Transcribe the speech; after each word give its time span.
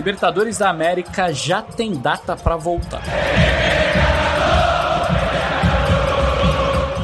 Libertadores 0.00 0.56
da 0.56 0.70
América 0.70 1.30
já 1.30 1.60
tem 1.60 1.92
data 1.92 2.34
para 2.34 2.56
voltar. 2.56 3.02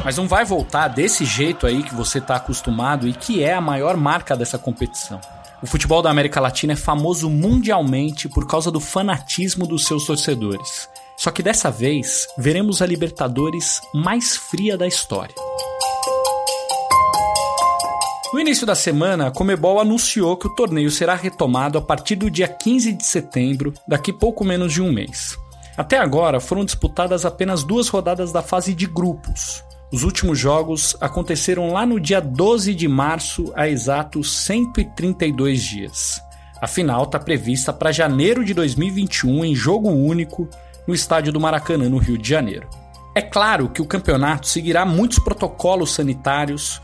Mas 0.03 0.17
não 0.17 0.27
vai 0.27 0.43
voltar 0.43 0.87
desse 0.87 1.23
jeito 1.23 1.67
aí 1.67 1.83
que 1.83 1.93
você 1.93 2.17
está 2.17 2.37
acostumado 2.37 3.07
e 3.07 3.13
que 3.13 3.43
é 3.43 3.53
a 3.53 3.61
maior 3.61 3.95
marca 3.95 4.35
dessa 4.35 4.57
competição. 4.57 5.21
O 5.61 5.67
futebol 5.67 6.01
da 6.01 6.09
América 6.09 6.41
Latina 6.41 6.73
é 6.73 6.75
famoso 6.75 7.29
mundialmente 7.29 8.27
por 8.27 8.47
causa 8.47 8.71
do 8.71 8.79
fanatismo 8.79 9.67
dos 9.67 9.85
seus 9.85 10.07
torcedores. 10.07 10.89
Só 11.15 11.29
que 11.29 11.43
dessa 11.43 11.69
vez 11.69 12.27
veremos 12.35 12.81
a 12.81 12.87
Libertadores 12.87 13.79
mais 13.93 14.35
fria 14.35 14.75
da 14.75 14.87
história. 14.87 15.35
No 18.33 18.41
início 18.41 18.67
da 18.67 18.75
semana, 18.75 19.27
a 19.27 19.31
Comebol 19.31 19.79
anunciou 19.79 20.35
que 20.35 20.47
o 20.47 20.53
torneio 20.53 20.91
será 20.91 21.15
retomado 21.15 21.77
a 21.77 21.81
partir 21.81 22.17
do 22.17 22.29
dia 22.29 22.47
15 22.47 22.91
de 22.91 23.05
setembro, 23.05 23.73
daqui 23.87 24.11
pouco 24.11 24.43
menos 24.43 24.73
de 24.73 24.81
um 24.81 24.91
mês. 24.91 25.37
Até 25.77 25.97
agora 25.97 26.41
foram 26.41 26.65
disputadas 26.65 27.25
apenas 27.25 27.63
duas 27.63 27.87
rodadas 27.87 28.33
da 28.33 28.41
fase 28.41 28.73
de 28.73 28.85
grupos. 28.85 29.63
Os 29.93 30.03
últimos 30.03 30.37
jogos 30.37 30.97
aconteceram 30.99 31.71
lá 31.71 31.85
no 31.85 32.01
dia 32.01 32.19
12 32.19 32.75
de 32.75 32.87
março, 32.87 33.53
há 33.55 33.69
exatos 33.69 34.39
132 34.39 35.61
dias. 35.61 36.21
A 36.61 36.67
final 36.67 37.03
está 37.03 37.19
prevista 37.19 37.71
para 37.71 37.93
janeiro 37.93 38.43
de 38.43 38.53
2021 38.53 39.45
em 39.45 39.55
jogo 39.55 39.89
único 39.89 40.49
no 40.85 40.93
estádio 40.93 41.31
do 41.31 41.39
Maracanã, 41.39 41.87
no 41.87 41.97
Rio 41.97 42.17
de 42.17 42.27
Janeiro. 42.27 42.67
É 43.15 43.21
claro 43.21 43.69
que 43.69 43.81
o 43.81 43.85
campeonato 43.85 44.47
seguirá 44.47 44.85
muitos 44.85 45.19
protocolos 45.19 45.93
sanitários, 45.93 46.81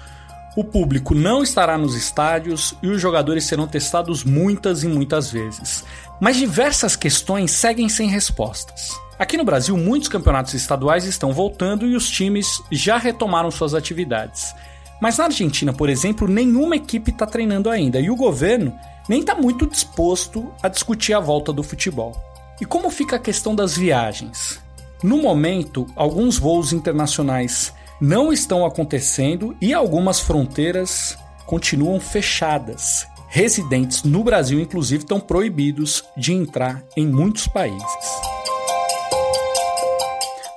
o 0.55 0.63
público 0.63 1.15
não 1.15 1.41
estará 1.41 1.77
nos 1.77 1.95
estádios 1.95 2.75
e 2.81 2.87
os 2.87 3.01
jogadores 3.01 3.45
serão 3.45 3.67
testados 3.67 4.23
muitas 4.23 4.83
e 4.83 4.87
muitas 4.87 5.31
vezes. 5.31 5.83
Mas 6.21 6.37
diversas 6.37 6.95
questões 6.95 7.51
seguem 7.51 7.89
sem 7.89 8.07
respostas. 8.07 8.89
Aqui 9.17 9.35
no 9.35 9.43
Brasil, 9.43 9.75
muitos 9.75 10.09
campeonatos 10.09 10.53
estaduais 10.53 11.05
estão 11.05 11.33
voltando 11.33 11.87
e 11.87 11.95
os 11.95 12.09
times 12.09 12.61
já 12.71 12.97
retomaram 12.97 13.49
suas 13.49 13.73
atividades. 13.73 14.53
Mas 15.01 15.17
na 15.17 15.25
Argentina, 15.25 15.73
por 15.73 15.89
exemplo, 15.89 16.27
nenhuma 16.27 16.75
equipe 16.75 17.11
está 17.11 17.25
treinando 17.25 17.69
ainda 17.69 17.99
e 17.99 18.09
o 18.09 18.15
governo 18.15 18.77
nem 19.09 19.21
está 19.21 19.35
muito 19.35 19.67
disposto 19.67 20.53
a 20.61 20.67
discutir 20.67 21.13
a 21.13 21.19
volta 21.19 21.51
do 21.51 21.63
futebol. 21.63 22.15
E 22.61 22.65
como 22.65 22.89
fica 22.89 23.15
a 23.15 23.19
questão 23.19 23.55
das 23.55 23.75
viagens? 23.75 24.61
No 25.03 25.17
momento, 25.17 25.87
alguns 25.95 26.37
voos 26.37 26.71
internacionais 26.71 27.73
não 28.03 28.33
estão 28.33 28.65
acontecendo 28.65 29.55
e 29.61 29.73
algumas 29.73 30.19
fronteiras 30.19 31.17
continuam 31.45 32.01
fechadas. 32.01 33.07
Residentes 33.29 34.03
no 34.03 34.25
Brasil, 34.25 34.59
inclusive, 34.59 35.03
estão 35.03 35.21
proibidos 35.21 36.03
de 36.17 36.33
entrar 36.33 36.83
em 36.97 37.07
muitos 37.07 37.47
países. 37.47 37.81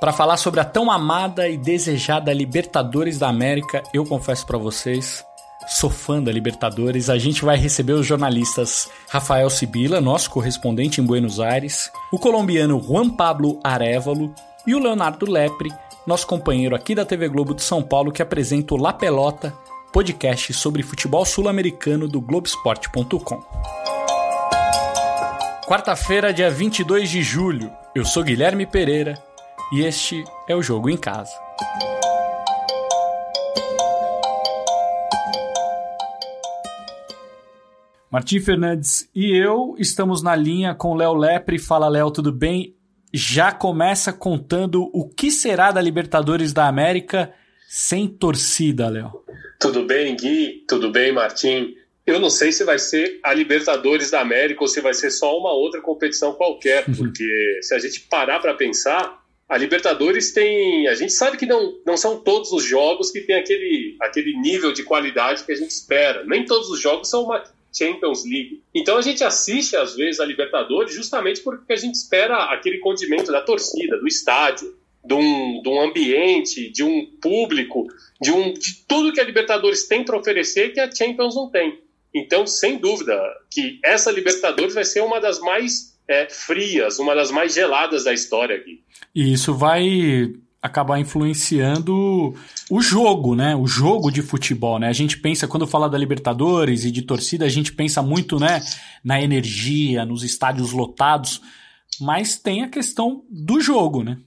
Para 0.00 0.12
falar 0.12 0.39
sobre 0.39 0.58
a 0.58 0.64
tão 0.64 0.91
amada 0.91 1.48
e 1.48 1.56
desejada 1.56 2.33
Libertadores 2.33 3.17
da 3.17 3.28
América, 3.28 3.80
eu 3.94 4.05
confesso 4.05 4.44
para 4.44 4.58
vocês, 4.58 5.24
sou 5.69 5.89
fã 5.89 6.20
da 6.20 6.33
Libertadores. 6.33 7.08
A 7.08 7.17
gente 7.17 7.44
vai 7.44 7.56
receber 7.56 7.92
os 7.92 8.05
jornalistas 8.05 8.91
Rafael 9.08 9.48
Sibila, 9.48 10.00
nosso 10.00 10.30
correspondente 10.30 11.00
em 11.00 11.05
Buenos 11.05 11.39
Aires, 11.39 11.92
o 12.12 12.19
colombiano 12.19 12.83
Juan 12.83 13.08
Pablo 13.08 13.61
Arevalo 13.62 14.34
e 14.67 14.74
o 14.74 14.80
Leonardo 14.80 15.30
Lepre, 15.30 15.70
nosso 16.07 16.27
companheiro 16.27 16.77
aqui 16.77 16.95
da 16.95 17.05
TV 17.05 17.29
Globo 17.29 17.53
de 17.53 17.62
São 17.62 17.83
Paulo, 17.83 18.12
que 18.12 18.23
apresenta 18.23 18.75
o 18.75 18.77
La 18.77 18.93
Pelota, 18.93 19.53
podcast 19.93 20.53
sobre 20.55 20.83
futebol 20.83 21.25
sul-americano 21.25 22.07
do 22.07 22.20
Globesport.com. 22.20 23.42
Quarta-feira, 25.67 26.33
dia 26.33 26.48
22 26.48 27.11
de 27.11 27.23
julho. 27.23 27.73
Eu 27.92 28.05
sou 28.05 28.23
Guilherme 28.23 28.67
Pereira 28.67 29.20
e 29.73 29.80
este 29.80 30.23
é 30.48 30.55
o 30.55 30.63
Jogo 30.63 30.89
em 30.89 30.97
Casa. 30.97 31.33
Martim 38.09 38.39
Fernandes 38.39 39.11
e 39.13 39.36
eu 39.36 39.75
estamos 39.77 40.23
na 40.23 40.36
linha 40.36 40.73
com 40.73 40.95
Léo 40.95 41.14
Lepre. 41.14 41.59
Fala, 41.59 41.89
Léo, 41.89 42.13
tudo 42.13 42.33
bem? 42.33 42.76
Já 43.12 43.52
começa 43.52 44.12
contando 44.12 44.90
o 44.92 45.08
que 45.08 45.30
será 45.30 45.70
da 45.70 45.80
Libertadores 45.80 46.52
da 46.52 46.67
América 46.67 47.33
sem 47.68 48.06
torcida, 48.08 48.89
Léo. 48.89 49.24
Tudo 49.58 49.84
bem, 49.84 50.17
Gui? 50.17 50.64
Tudo 50.68 50.90
bem, 50.90 51.12
Martim? 51.12 51.74
Eu 52.06 52.20
não 52.20 52.30
sei 52.30 52.52
se 52.52 52.62
vai 52.62 52.78
ser 52.78 53.18
a 53.22 53.34
Libertadores 53.34 54.11
da 54.11 54.20
América 54.20 54.62
ou 54.62 54.68
se 54.68 54.80
vai 54.80 54.94
ser 54.94 55.11
só 55.11 55.36
uma 55.36 55.52
outra 55.52 55.80
competição 55.80 56.34
qualquer, 56.34 56.84
porque 56.96 57.58
se 57.62 57.74
a 57.74 57.78
gente 57.78 58.00
parar 58.02 58.39
para 58.39 58.55
pensar, 58.55 59.20
a 59.48 59.56
Libertadores 59.56 60.33
tem. 60.33 60.86
A 60.88 60.94
gente 60.94 61.12
sabe 61.12 61.36
que 61.36 61.46
não, 61.46 61.74
não 61.84 61.96
são 61.96 62.18
todos 62.18 62.52
os 62.52 62.64
jogos 62.64 63.11
que 63.11 63.20
tem 63.20 63.36
aquele, 63.36 63.96
aquele 64.00 64.38
nível 64.38 64.73
de 64.73 64.83
qualidade 64.83 65.44
que 65.44 65.52
a 65.52 65.56
gente 65.56 65.70
espera. 65.70 66.24
Nem 66.24 66.44
todos 66.44 66.68
os 66.68 66.80
jogos 66.80 67.08
são 67.08 67.24
uma 67.24 67.42
Champions 67.77 68.25
League. 68.25 68.63
Então 68.75 68.97
a 68.97 69.03
gente 69.03 69.23
assiste 69.23 69.77
às 69.77 69.95
vezes 69.95 70.20
a 70.20 70.25
Libertadores 70.25 70.95
justamente 70.95 71.41
porque 71.42 71.73
a 71.73 71.77
gente 71.77 71.95
espera 71.95 72.45
aquele 72.53 72.79
condimento 72.79 73.31
da 73.31 73.41
torcida, 73.42 73.98
do 73.98 74.07
estádio, 74.07 74.75
de 75.05 75.14
um, 75.14 75.63
de 75.63 75.69
um 75.69 75.81
ambiente, 75.81 76.70
de 76.70 76.83
um 76.83 77.07
público, 77.20 77.86
de, 78.20 78.33
um, 78.33 78.53
de 78.53 78.85
tudo 78.86 79.13
que 79.13 79.20
a 79.20 79.25
Libertadores 79.25 79.86
tem 79.86 80.05
para 80.05 80.19
oferecer 80.19 80.73
que 80.73 80.81
a 80.81 80.91
Champions 80.91 81.35
não 81.35 81.51
tem. 81.51 81.81
Então, 82.15 82.47
sem 82.47 82.79
dúvida, 82.79 83.20
que 83.51 83.79
essa 83.85 84.11
Libertadores 84.11 84.75
vai 84.75 84.85
ser 84.85 85.03
uma 85.03 85.20
das 85.20 85.39
mais 85.39 85.97
é, 86.09 86.27
frias, 86.29 86.98
uma 86.98 87.15
das 87.15 87.31
mais 87.31 87.55
geladas 87.55 88.05
da 88.05 88.13
história 88.13 88.57
aqui. 88.57 88.83
E 89.15 89.33
isso 89.33 89.55
vai 89.55 90.33
acabar 90.67 90.99
influenciando 90.99 92.35
o 92.71 92.81
jogo, 92.81 93.35
né? 93.35 93.57
O 93.57 93.67
jogo 93.67 94.11
de 94.11 94.23
futebol, 94.23 94.79
né? 94.79 94.89
A 94.89 94.93
gente 94.93 95.19
pensa, 95.19 95.49
quando 95.49 95.67
fala 95.67 95.89
da 95.89 95.97
Libertadores 95.97 96.85
e 96.85 96.91
de 96.91 97.03
torcida, 97.03 97.45
a 97.45 97.49
gente 97.49 97.73
pensa 97.73 98.03
muito, 98.03 98.39
né, 98.39 98.63
na 99.05 99.21
energia, 99.21 100.05
nos 100.05 100.23
estádios 100.23 100.73
lotados, 100.73 101.41
mas 102.01 102.37
tem 102.37 102.63
a 102.63 102.69
questão 102.69 103.25
do 103.31 103.61
jogo, 103.61 104.03
né? 104.03 104.19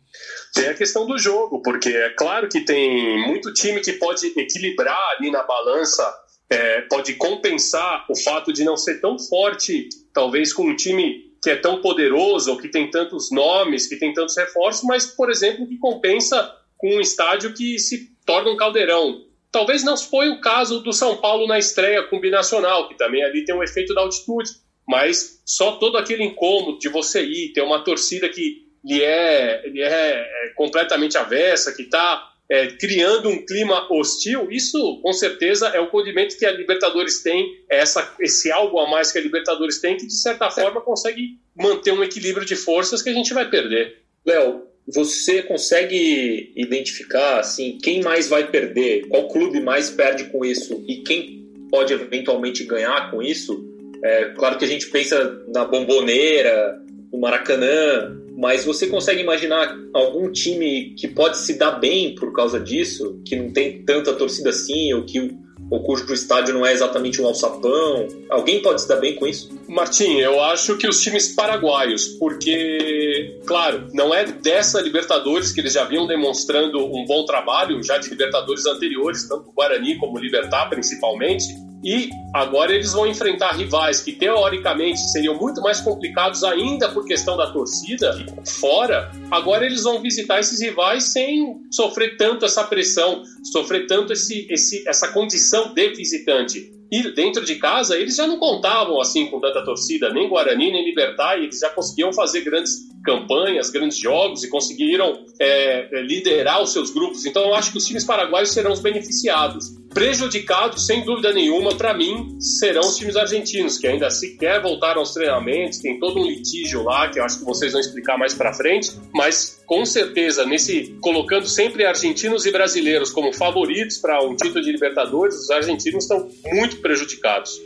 Tem 0.54 0.68
a 0.68 0.74
questão 0.74 1.06
do 1.06 1.18
jogo, 1.18 1.62
porque 1.62 1.90
é 1.90 2.10
claro 2.10 2.50
que 2.50 2.62
tem 2.62 3.28
muito 3.28 3.54
time 3.54 3.80
que 3.80 3.94
pode 3.94 4.28
equilibrar 4.36 5.00
ali 5.18 5.30
na 5.32 5.44
balança, 5.44 6.04
é, 6.50 6.82
pode 6.82 7.14
compensar 7.14 8.06
o 8.10 8.16
fato 8.16 8.52
de 8.52 8.64
não 8.64 8.76
ser 8.76 9.00
tão 9.00 9.20
forte, 9.20 9.88
talvez 10.14 10.52
com 10.52 10.64
um 10.64 10.76
time 10.76 11.29
que 11.42 11.50
é 11.50 11.56
tão 11.56 11.82
poderoso, 11.82 12.58
que 12.58 12.68
tem 12.68 12.90
tantos 12.90 13.32
nomes, 13.32 13.88
que 13.88 13.96
tem 13.96 14.14
tantos 14.14 14.36
reforços, 14.38 14.84
mas, 14.84 15.06
por 15.06 15.30
exemplo, 15.30 15.68
que 15.68 15.78
compensa 15.78 16.56
com 16.78 16.96
um 16.96 17.02
estádio 17.02 17.54
que 17.54 17.78
se 17.80 18.12
torna 18.26 18.52
um 18.52 18.58
caldeirão. 18.58 19.24
Talvez 19.52 19.84
não 19.84 19.98
foi 19.98 20.30
o 20.30 20.42
caso 20.42 20.82
do 20.82 20.94
São 20.94 21.18
Paulo 21.18 21.48
na 21.48 21.58
estreia 21.58 22.04
com 22.04 22.18
o 22.18 22.20
Binacional, 22.20 22.88
que 22.88 22.98
também 22.98 23.24
ali 23.24 23.44
tem 23.44 23.56
um 23.56 23.64
efeito 23.64 23.94
da 23.94 24.02
altitude, 24.02 24.52
mas 24.88 25.42
só 25.46 25.74
todo 25.74 25.98
aquele 25.98 26.24
incômodo 26.24 26.80
de 26.80 26.90
você 26.90 27.24
ir, 27.24 27.54
ter 27.54 27.62
uma 27.62 27.84
torcida 27.84 28.30
que 28.30 28.68
lhe 28.84 29.04
é, 29.04 29.68
lhe 29.68 29.82
é, 29.82 30.48
é 30.48 30.54
completamente 30.56 31.18
avessa, 31.18 31.74
que 31.74 31.84
está 31.84 32.30
é, 32.50 32.68
criando 32.68 33.30
um 33.30 33.46
clima 33.46 33.88
hostil, 33.92 34.52
isso 34.52 35.00
com 35.02 35.14
certeza 35.14 35.68
é 35.68 35.80
o 35.80 35.90
condimento 35.90 36.38
que 36.38 36.46
a 36.46 36.52
Libertadores 36.52 37.22
tem, 37.22 37.62
é 37.70 37.78
essa, 37.78 38.16
esse 38.20 38.52
algo 38.52 38.80
a 38.80 38.90
mais 38.90 39.12
que 39.12 39.20
a 39.20 39.22
Libertadores 39.22 39.80
tem, 39.80 39.96
que 39.96 40.08
de 40.08 40.16
certa 40.16 40.50
forma 40.50 40.82
consegue 40.82 41.38
manter 41.56 41.92
um 41.92 42.04
equilíbrio 42.04 42.46
de 42.46 42.56
forças 42.56 43.02
que 43.04 43.10
a 43.10 43.14
gente 43.14 43.34
vai 43.34 43.48
perder. 43.50 43.98
Léo, 44.26 44.64
você 44.88 45.44
consegue 45.44 46.52
identificar 46.56 47.40
assim 47.40 47.78
quem 47.78 48.02
mais 48.02 48.28
vai 48.28 48.50
perder, 48.50 49.08
qual 49.08 49.28
clube 49.28 49.60
mais 49.60 49.92
perde 49.92 50.26
com 50.26 50.44
isso 50.44 50.84
e 50.88 50.98
quem 50.98 51.48
pode 51.70 51.94
eventualmente 51.94 52.64
ganhar 52.64 53.12
com 53.12 53.22
isso? 53.22 53.64
É, 54.04 54.26
claro 54.30 54.58
que 54.58 54.66
a 54.66 54.68
gente 54.68 54.88
pensa 54.88 55.40
na 55.54 55.66
bomboneira, 55.66 56.82
no 57.12 57.20
Maracanã, 57.20 58.19
mas 58.40 58.64
você 58.64 58.88
consegue 58.88 59.22
imaginar 59.22 59.78
algum 59.94 60.32
time 60.32 60.96
que 60.98 61.10
pode 61.10 61.38
se 61.38 61.58
dar 61.58 61.72
bem 61.72 62.16
por 62.16 62.32
causa 62.32 62.58
disso, 62.58 63.22
que 63.26 63.36
não 63.36 63.52
tem 63.52 63.84
tanta 63.84 64.14
torcida 64.14 64.50
assim, 64.50 64.94
ou 64.94 65.04
que 65.04 65.38
ou 65.70 65.84
cujo 65.84 66.12
estádio 66.14 66.54
não 66.54 66.66
é 66.66 66.72
exatamente 66.72 67.22
um 67.22 67.28
alçapão? 67.28 68.08
Alguém 68.30 68.62
pode 68.62 68.82
se 68.82 68.88
dar 68.88 68.96
bem 68.96 69.16
com 69.16 69.28
isso? 69.28 69.50
Martim, 69.68 70.18
eu 70.18 70.42
acho 70.42 70.78
que 70.78 70.88
os 70.88 71.02
times 71.02 71.36
paraguaios, 71.36 72.08
porque, 72.18 73.38
claro, 73.46 73.88
não 73.94 74.14
é 74.14 74.26
dessa 74.26 74.82
Libertadores 74.82 75.52
que 75.52 75.60
eles 75.60 75.74
já 75.74 75.84
vinham 75.84 76.08
demonstrando 76.08 76.84
um 76.84 77.06
bom 77.06 77.26
trabalho, 77.26 77.84
já 77.84 77.98
de 77.98 78.10
Libertadores 78.10 78.66
anteriores, 78.66 79.28
tanto 79.28 79.50
o 79.50 79.54
Guarani 79.54 79.98
como 79.98 80.18
o 80.18 80.20
Libertar 80.20 80.70
principalmente, 80.70 81.46
e 81.84 82.10
agora 82.34 82.74
eles 82.74 82.92
vão 82.92 83.08
enfrentar 83.08 83.56
rivais 83.56 84.02
que 84.02 84.12
teoricamente 84.12 85.00
seriam 85.12 85.36
muito 85.36 85.62
mais 85.62 85.80
complicados 85.80 86.44
ainda 86.44 86.90
por 86.90 87.06
questão 87.06 87.38
da 87.38 87.52
torcida 87.52 88.14
fora. 88.60 89.12
Agora 89.32 89.66
eles 89.66 89.84
vão 89.84 90.02
visitar 90.02 90.40
esses 90.40 90.62
rivais 90.62 91.04
sem 91.04 91.62
sofrer 91.72 92.18
tanto 92.18 92.46
essa 92.46 92.64
pressão, 92.66 93.24
sofrer 93.52 93.88
tanto 93.88 94.12
esse, 94.12 94.46
esse, 94.50 94.88
essa 94.88 95.08
condição 95.10 95.74
de 95.74 95.90
visitante. 95.90 96.72
ir 96.92 97.14
dentro 97.14 97.46
de 97.46 97.56
casa, 97.56 97.96
eles 97.96 98.16
já 98.16 98.28
não 98.28 98.38
contavam 98.38 99.00
assim 99.00 99.28
com 99.28 99.40
tanta 99.40 99.64
torcida, 99.64 100.12
nem 100.12 100.28
Guarani, 100.28 100.72
nem 100.72 100.84
Libertar, 100.84 101.38
e 101.38 101.44
eles 101.44 101.60
já 101.60 101.70
conseguiam 101.70 102.12
fazer 102.12 102.42
grandes 102.42 102.90
campanhas, 103.06 103.70
grandes 103.70 103.98
jogos 103.98 104.44
e 104.44 104.50
conseguiram 104.50 105.24
é, 105.40 105.98
é 105.98 106.02
liderar 106.02 106.62
os 106.62 106.74
seus 106.74 106.92
grupos. 106.92 107.26
Então 107.26 107.44
eu 107.44 107.56
acho 107.56 107.72
que 107.72 107.78
os 107.78 107.86
times 107.86 108.04
paraguaios 108.04 108.50
serão 108.50 108.74
os 108.74 108.82
beneficiados. 108.82 109.80
Prejudicados, 109.94 110.86
sem 110.86 111.04
dúvida 111.04 111.34
nenhuma, 111.34 111.76
para 111.76 111.94
mim, 111.94 112.40
serão 112.40 112.82
os 112.82 112.96
times 112.96 113.16
argentinos, 113.16 113.78
que 113.78 113.88
ainda 113.88 114.10
sequer 114.10 114.62
voltaram 114.62 115.00
aos 115.00 115.14
treinamentos, 115.14 115.80
tem 115.80 116.00
todo 116.00 116.20
um 116.20 116.26
litígio 116.26 116.84
lá, 116.84 117.10
que 117.10 117.20
eu 117.20 117.24
acho 117.24 117.40
que 117.40 117.46
vocês 117.46 117.72
vão 117.72 117.82
explicar 117.82 118.18
mais 118.18 118.34
para 118.34 118.54
frente, 118.54 118.92
mas 119.14 119.60
com 119.66 119.84
certeza, 119.86 120.46
nesse 120.46 120.96
colocando 121.02 121.48
sempre 121.48 121.86
argentinos 121.86 122.46
e 122.46 122.52
brasileiros 122.52 123.10
como 123.10 123.34
favoritos 123.34 123.98
para 123.98 124.24
um 124.24 124.36
título 124.36 124.64
de 124.64 124.72
Libertadores, 124.72 125.36
os 125.36 125.50
argentinos 125.50 126.04
estão 126.04 126.30
muito 126.52 126.78
prejudicados. 126.78 127.60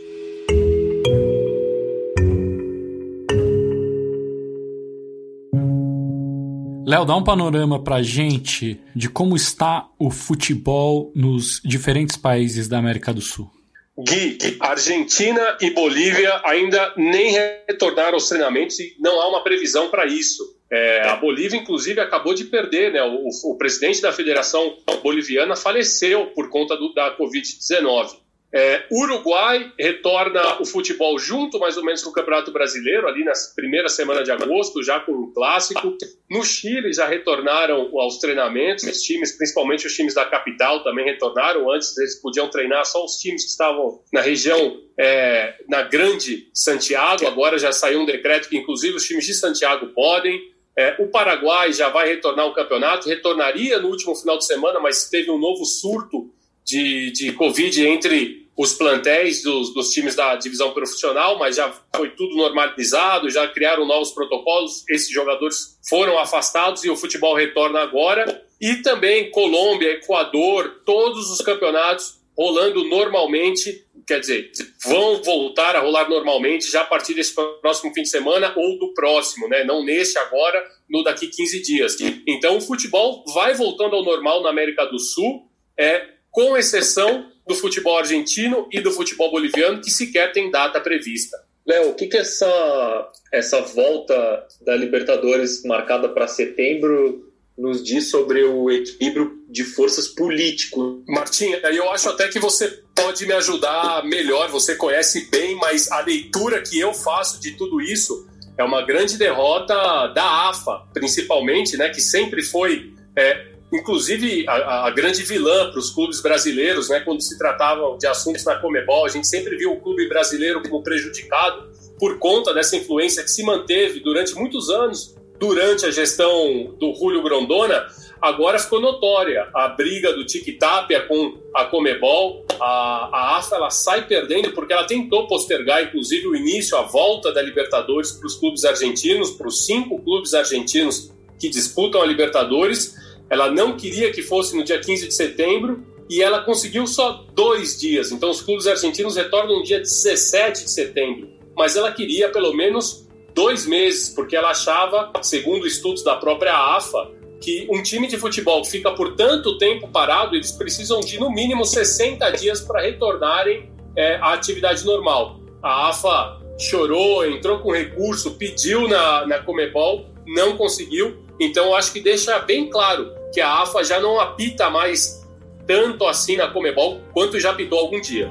Léo, 6.94 7.04
dá 7.04 7.16
um 7.16 7.24
panorama 7.24 7.82
pra 7.82 8.02
gente 8.02 8.80
de 8.94 9.08
como 9.08 9.34
está 9.34 9.88
o 9.98 10.12
futebol 10.12 11.10
nos 11.12 11.60
diferentes 11.64 12.16
países 12.16 12.68
da 12.68 12.78
América 12.78 13.12
do 13.12 13.20
Sul. 13.20 13.50
Gui, 13.98 14.38
Argentina 14.60 15.58
e 15.60 15.70
Bolívia 15.70 16.40
ainda 16.44 16.94
nem 16.96 17.32
retornaram 17.66 18.14
aos 18.14 18.28
treinamentos 18.28 18.78
e 18.78 18.94
não 19.00 19.20
há 19.20 19.28
uma 19.28 19.42
previsão 19.42 19.90
para 19.90 20.06
isso. 20.06 20.44
É, 20.70 21.08
a 21.08 21.16
Bolívia, 21.16 21.58
inclusive, 21.58 22.00
acabou 22.00 22.32
de 22.32 22.44
perder, 22.44 22.92
né? 22.92 23.02
O, 23.02 23.28
o 23.50 23.58
presidente 23.58 24.00
da 24.00 24.12
Federação 24.12 24.76
Boliviana 25.02 25.56
faleceu 25.56 26.26
por 26.26 26.48
conta 26.48 26.76
do, 26.76 26.94
da 26.94 27.16
Covid-19. 27.18 28.23
É, 28.56 28.84
Uruguai 28.88 29.72
retorna 29.76 30.60
o 30.60 30.64
futebol 30.64 31.18
junto, 31.18 31.58
mais 31.58 31.76
ou 31.76 31.84
menos, 31.84 32.04
com 32.04 32.10
o 32.10 32.12
Campeonato 32.12 32.52
Brasileiro, 32.52 33.08
ali 33.08 33.24
na 33.24 33.32
primeira 33.56 33.88
semana 33.88 34.22
de 34.22 34.30
agosto, 34.30 34.80
já 34.80 35.00
com 35.00 35.10
o 35.10 35.32
clássico. 35.32 35.98
No 36.30 36.44
Chile 36.44 36.92
já 36.92 37.04
retornaram 37.04 37.90
aos 37.98 38.18
treinamentos, 38.18 38.84
os 38.84 39.02
times, 39.02 39.36
principalmente 39.36 39.88
os 39.88 39.94
times 39.96 40.14
da 40.14 40.24
capital, 40.24 40.84
também 40.84 41.04
retornaram. 41.04 41.68
Antes 41.68 41.98
eles 41.98 42.20
podiam 42.22 42.48
treinar 42.48 42.86
só 42.86 43.04
os 43.04 43.16
times 43.16 43.42
que 43.42 43.50
estavam 43.50 44.00
na 44.12 44.20
região, 44.20 44.80
é, 44.96 45.56
na 45.68 45.82
Grande 45.82 46.48
Santiago. 46.54 47.26
Agora 47.26 47.58
já 47.58 47.72
saiu 47.72 48.02
um 48.02 48.06
decreto 48.06 48.48
que, 48.48 48.56
inclusive, 48.56 48.94
os 48.94 49.04
times 49.04 49.26
de 49.26 49.34
Santiago 49.34 49.88
podem. 49.88 50.40
É, 50.78 50.94
o 51.00 51.08
Paraguai 51.08 51.72
já 51.72 51.88
vai 51.88 52.06
retornar 52.06 52.44
ao 52.44 52.54
campeonato, 52.54 53.08
retornaria 53.08 53.80
no 53.80 53.88
último 53.88 54.14
final 54.14 54.38
de 54.38 54.46
semana, 54.46 54.78
mas 54.78 55.08
teve 55.08 55.28
um 55.28 55.38
novo 55.38 55.64
surto 55.64 56.32
de, 56.64 57.10
de 57.10 57.32
Covid 57.32 57.84
entre 57.86 58.43
os 58.56 58.74
plantéis 58.74 59.42
dos, 59.42 59.74
dos, 59.74 59.90
times 59.90 60.14
da 60.14 60.36
divisão 60.36 60.72
profissional, 60.72 61.38
mas 61.38 61.56
já 61.56 61.72
foi 61.94 62.10
tudo 62.10 62.36
normalizado, 62.36 63.28
já 63.28 63.48
criaram 63.48 63.86
novos 63.86 64.12
protocolos, 64.12 64.84
esses 64.88 65.10
jogadores 65.10 65.78
foram 65.88 66.18
afastados 66.18 66.84
e 66.84 66.90
o 66.90 66.96
futebol 66.96 67.34
retorna 67.34 67.80
agora. 67.80 68.44
E 68.60 68.76
também 68.76 69.30
Colômbia, 69.30 69.92
Equador, 69.92 70.82
todos 70.84 71.30
os 71.30 71.40
campeonatos 71.40 72.22
rolando 72.36 72.84
normalmente, 72.84 73.84
quer 74.06 74.20
dizer, 74.20 74.50
vão 74.84 75.22
voltar 75.22 75.76
a 75.76 75.80
rolar 75.80 76.08
normalmente 76.08 76.70
já 76.70 76.82
a 76.82 76.84
partir 76.86 77.14
desse 77.14 77.34
próximo 77.60 77.92
fim 77.94 78.02
de 78.02 78.08
semana 78.08 78.52
ou 78.56 78.78
do 78.78 78.92
próximo, 78.92 79.48
né? 79.48 79.64
Não 79.64 79.84
neste 79.84 80.18
agora, 80.18 80.64
no 80.88 81.02
daqui 81.02 81.28
15 81.28 81.62
dias. 81.62 81.96
Então 82.26 82.56
o 82.56 82.60
futebol 82.60 83.24
vai 83.32 83.54
voltando 83.54 83.96
ao 83.96 84.04
normal 84.04 84.42
na 84.42 84.50
América 84.50 84.84
do 84.86 84.98
Sul, 84.98 85.48
é, 85.78 86.08
com 86.30 86.56
exceção 86.56 87.30
do 87.46 87.54
futebol 87.54 87.98
argentino 87.98 88.68
e 88.72 88.80
do 88.80 88.90
futebol 88.90 89.30
boliviano, 89.30 89.80
que 89.80 89.90
sequer 89.90 90.32
tem 90.32 90.50
data 90.50 90.80
prevista. 90.80 91.36
Léo, 91.66 91.90
o 91.90 91.94
que, 91.94 92.06
que 92.06 92.16
essa, 92.16 93.10
essa 93.32 93.60
volta 93.62 94.46
da 94.60 94.76
Libertadores 94.76 95.62
marcada 95.64 96.08
para 96.08 96.28
setembro 96.28 97.32
nos 97.56 97.82
diz 97.82 98.10
sobre 98.10 98.44
o 98.44 98.70
equilíbrio 98.70 99.44
de 99.48 99.64
forças 99.64 100.08
político? 100.08 101.02
Martinha, 101.08 101.58
eu 101.58 101.90
acho 101.90 102.08
até 102.10 102.28
que 102.28 102.38
você 102.38 102.68
pode 102.94 103.24
me 103.26 103.32
ajudar 103.32 104.04
melhor, 104.04 104.50
você 104.50 104.74
conhece 104.74 105.30
bem, 105.30 105.54
mas 105.56 105.90
a 105.90 106.00
leitura 106.00 106.60
que 106.60 106.78
eu 106.78 106.92
faço 106.92 107.40
de 107.40 107.52
tudo 107.52 107.80
isso 107.80 108.28
é 108.58 108.62
uma 108.62 108.82
grande 108.82 109.16
derrota 109.16 109.74
da 110.08 110.48
AFA, 110.48 110.82
principalmente, 110.92 111.76
né, 111.76 111.88
que 111.88 112.00
sempre 112.00 112.42
foi 112.42 112.92
é, 113.16 113.53
inclusive 113.72 114.46
a, 114.48 114.86
a 114.86 114.90
grande 114.90 115.22
vilã 115.22 115.70
para 115.70 115.78
os 115.78 115.90
clubes 115.90 116.20
brasileiros, 116.20 116.88
né, 116.88 117.00
quando 117.00 117.20
se 117.20 117.36
tratava 117.38 117.96
de 117.98 118.06
assuntos 118.06 118.44
na 118.44 118.56
Comebol, 118.56 119.04
a 119.04 119.08
gente 119.08 119.26
sempre 119.26 119.56
viu 119.56 119.72
o 119.72 119.80
clube 119.80 120.08
brasileiro 120.08 120.62
como 120.62 120.82
prejudicado 120.82 121.72
por 121.98 122.18
conta 122.18 122.52
dessa 122.52 122.76
influência 122.76 123.22
que 123.22 123.30
se 123.30 123.42
manteve 123.42 124.00
durante 124.00 124.34
muitos 124.34 124.68
anos 124.70 125.14
durante 125.38 125.84
a 125.84 125.90
gestão 125.90 126.74
do 126.78 126.94
Julio 126.94 127.22
Grondona, 127.22 127.86
agora 128.20 128.58
ficou 128.58 128.80
notória 128.80 129.48
a 129.54 129.68
briga 129.68 130.12
do 130.12 130.24
Tic 130.24 130.58
Tapia 130.58 131.02
com 131.02 131.38
a 131.54 131.64
Comebol. 131.66 132.44
A, 132.60 133.10
a 133.12 133.38
AFA 133.38 133.56
ela 133.56 133.70
sai 133.70 134.06
perdendo 134.06 134.52
porque 134.52 134.72
ela 134.72 134.86
tentou 134.86 135.26
postergar, 135.26 135.82
inclusive, 135.82 136.26
o 136.26 136.34
início, 136.34 136.76
a 136.78 136.82
volta 136.82 137.32
da 137.32 137.42
Libertadores 137.42 138.12
para 138.12 138.26
os 138.26 138.36
clubes 138.36 138.64
argentinos, 138.64 139.32
para 139.32 139.48
os 139.48 139.66
cinco 139.66 140.00
clubes 140.02 140.34
argentinos 140.34 141.12
que 141.38 141.48
disputam 141.48 142.00
a 142.00 142.06
Libertadores. 142.06 142.94
Ela 143.28 143.50
não 143.50 143.76
queria 143.76 144.12
que 144.12 144.22
fosse 144.22 144.56
no 144.56 144.64
dia 144.64 144.80
15 144.80 145.08
de 145.08 145.14
setembro 145.14 145.84
e 146.08 146.22
ela 146.22 146.42
conseguiu 146.42 146.86
só 146.86 147.24
dois 147.32 147.78
dias. 147.80 148.12
Então, 148.12 148.30
os 148.30 148.42
clubes 148.42 148.66
argentinos 148.66 149.16
retornam 149.16 149.58
no 149.58 149.62
dia 149.62 149.80
17 149.80 150.64
de 150.64 150.70
setembro. 150.70 151.28
Mas 151.56 151.76
ela 151.76 151.92
queria 151.92 152.28
pelo 152.30 152.52
menos 152.52 153.08
dois 153.34 153.66
meses, 153.66 154.10
porque 154.10 154.36
ela 154.36 154.50
achava, 154.50 155.12
segundo 155.22 155.66
estudos 155.66 156.02
da 156.02 156.16
própria 156.16 156.76
AFA, 156.76 157.10
que 157.40 157.66
um 157.70 157.82
time 157.82 158.06
de 158.06 158.16
futebol 158.16 158.62
que 158.62 158.70
fica 158.70 158.92
por 158.92 159.16
tanto 159.16 159.58
tempo 159.58 159.88
parado, 159.88 160.34
eles 160.34 160.52
precisam 160.52 161.00
de 161.00 161.18
no 161.18 161.30
mínimo 161.30 161.64
60 161.64 162.30
dias 162.30 162.60
para 162.60 162.80
retornarem 162.80 163.70
é, 163.96 164.16
à 164.16 164.32
atividade 164.32 164.84
normal. 164.84 165.40
A 165.62 165.88
AFA 165.88 166.40
chorou, 166.58 167.26
entrou 167.26 167.58
com 167.58 167.72
recurso, 167.72 168.34
pediu 168.34 168.88
na, 168.88 169.26
na 169.26 169.38
Comebol, 169.40 170.06
não 170.26 170.56
conseguiu. 170.56 171.23
Então, 171.40 171.66
eu 171.66 171.76
acho 171.76 171.92
que 171.92 172.00
deixa 172.00 172.38
bem 172.38 172.68
claro 172.68 173.12
que 173.32 173.40
a 173.40 173.62
AFA 173.62 173.82
já 173.82 174.00
não 174.00 174.20
apita 174.20 174.70
mais 174.70 175.24
tanto 175.66 176.06
assim 176.06 176.36
na 176.36 176.48
Comebol 176.48 177.00
quanto 177.12 177.40
já 177.40 177.50
apitou 177.50 177.78
algum 177.78 178.00
dia. 178.00 178.28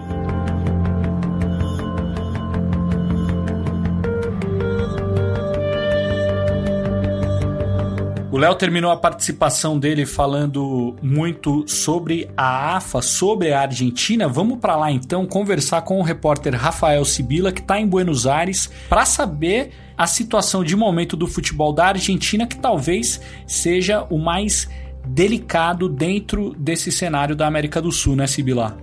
O 8.34 8.38
Léo 8.40 8.56
terminou 8.56 8.90
a 8.90 8.98
participação 8.98 9.78
dele 9.78 10.08
falando 10.08 10.96
muito 11.04 11.68
sobre 11.68 12.28
a 12.36 12.78
AFA, 12.78 13.00
sobre 13.00 13.54
a 13.54 13.62
Argentina. 13.62 14.28
Vamos 14.28 14.58
para 14.58 14.76
lá 14.76 14.92
então 14.92 15.24
conversar 15.28 15.84
com 15.84 16.00
o 16.00 16.02
repórter 16.02 16.56
Rafael 16.56 17.06
Sibila, 17.06 17.52
que 17.52 17.62
está 17.62 17.80
em 17.80 17.86
Buenos 17.86 18.26
Aires, 18.26 18.72
para 18.90 19.06
saber 19.06 19.70
a 19.96 20.08
situação 20.08 20.64
de 20.64 20.76
momento 20.76 21.16
do 21.16 21.28
futebol 21.28 21.72
da 21.72 21.86
Argentina, 21.90 22.48
que 22.48 22.58
talvez 22.58 23.22
seja 23.46 24.04
o 24.10 24.18
mais 24.18 24.68
delicado 25.06 25.88
dentro 25.88 26.56
desse 26.58 26.92
cenário 26.92 27.36
da 27.36 27.46
América 27.46 27.80
do 27.80 27.92
Sul, 27.92 28.16
né, 28.16 28.26
Sibila? 28.26 28.83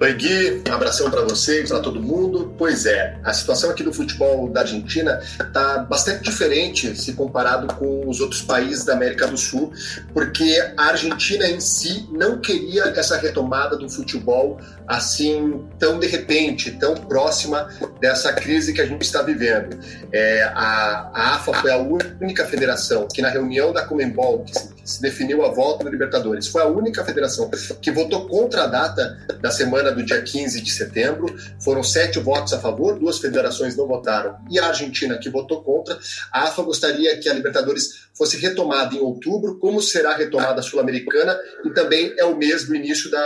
Oi, 0.00 0.12
Gui, 0.14 0.60
um 0.68 0.72
abração 0.72 1.08
para 1.08 1.22
você 1.22 1.62
e 1.62 1.68
para 1.68 1.78
todo 1.78 2.02
mundo. 2.02 2.52
Pois 2.58 2.84
é, 2.84 3.16
a 3.22 3.32
situação 3.32 3.70
aqui 3.70 3.84
do 3.84 3.92
futebol 3.92 4.50
da 4.50 4.62
Argentina 4.62 5.20
está 5.22 5.78
bastante 5.78 6.24
diferente 6.24 6.96
se 7.00 7.12
comparado 7.12 7.72
com 7.76 8.08
os 8.08 8.20
outros 8.20 8.42
países 8.42 8.84
da 8.84 8.94
América 8.94 9.28
do 9.28 9.38
Sul, 9.38 9.72
porque 10.12 10.60
a 10.76 10.86
Argentina 10.86 11.46
em 11.46 11.60
si 11.60 12.08
não 12.10 12.40
queria 12.40 12.82
essa 12.86 13.16
retomada 13.16 13.76
do 13.76 13.88
futebol 13.88 14.58
assim 14.88 15.64
tão 15.78 16.00
de 16.00 16.08
repente, 16.08 16.72
tão 16.72 16.94
próxima 16.94 17.68
dessa 18.00 18.32
crise 18.32 18.72
que 18.72 18.80
a 18.80 18.86
gente 18.86 19.02
está 19.02 19.22
vivendo. 19.22 19.78
É, 20.10 20.42
a, 20.54 21.10
a 21.14 21.34
AFA 21.36 21.54
foi 21.54 21.70
a 21.70 21.78
única 21.78 22.44
federação 22.46 23.06
que 23.06 23.22
na 23.22 23.28
reunião 23.28 23.72
da 23.72 23.84
Comembol, 23.84 24.42
que 24.42 24.58
se, 24.58 24.73
se 24.84 25.00
definiu 25.00 25.44
a 25.44 25.50
volta 25.50 25.84
do 25.84 25.90
Libertadores, 25.90 26.46
foi 26.46 26.62
a 26.62 26.66
única 26.66 27.04
federação 27.04 27.50
que 27.80 27.90
votou 27.90 28.28
contra 28.28 28.64
a 28.64 28.66
data 28.66 29.18
da 29.40 29.50
semana 29.50 29.90
do 29.90 30.02
dia 30.02 30.22
15 30.22 30.60
de 30.60 30.70
setembro. 30.70 31.34
Foram 31.60 31.82
sete 31.82 32.18
votos 32.18 32.52
a 32.52 32.60
favor, 32.60 32.98
duas 32.98 33.18
federações 33.18 33.76
não 33.76 33.86
votaram 33.86 34.36
e 34.50 34.58
a 34.58 34.66
Argentina 34.66 35.18
que 35.18 35.30
votou 35.30 35.62
contra. 35.62 35.98
A 36.32 36.44
AFA 36.44 36.62
gostaria 36.62 37.18
que 37.18 37.28
a 37.28 37.34
Libertadores 37.34 38.08
fosse 38.12 38.36
retomada 38.36 38.94
em 38.94 39.00
outubro, 39.00 39.58
como 39.58 39.80
será 39.82 40.14
retomada 40.14 40.60
a 40.60 40.62
Sul-Americana 40.62 41.38
e 41.64 41.70
também 41.70 42.14
é 42.18 42.24
o 42.24 42.36
mês 42.36 42.64
do 42.66 42.74
início 42.74 43.10
da 43.10 43.24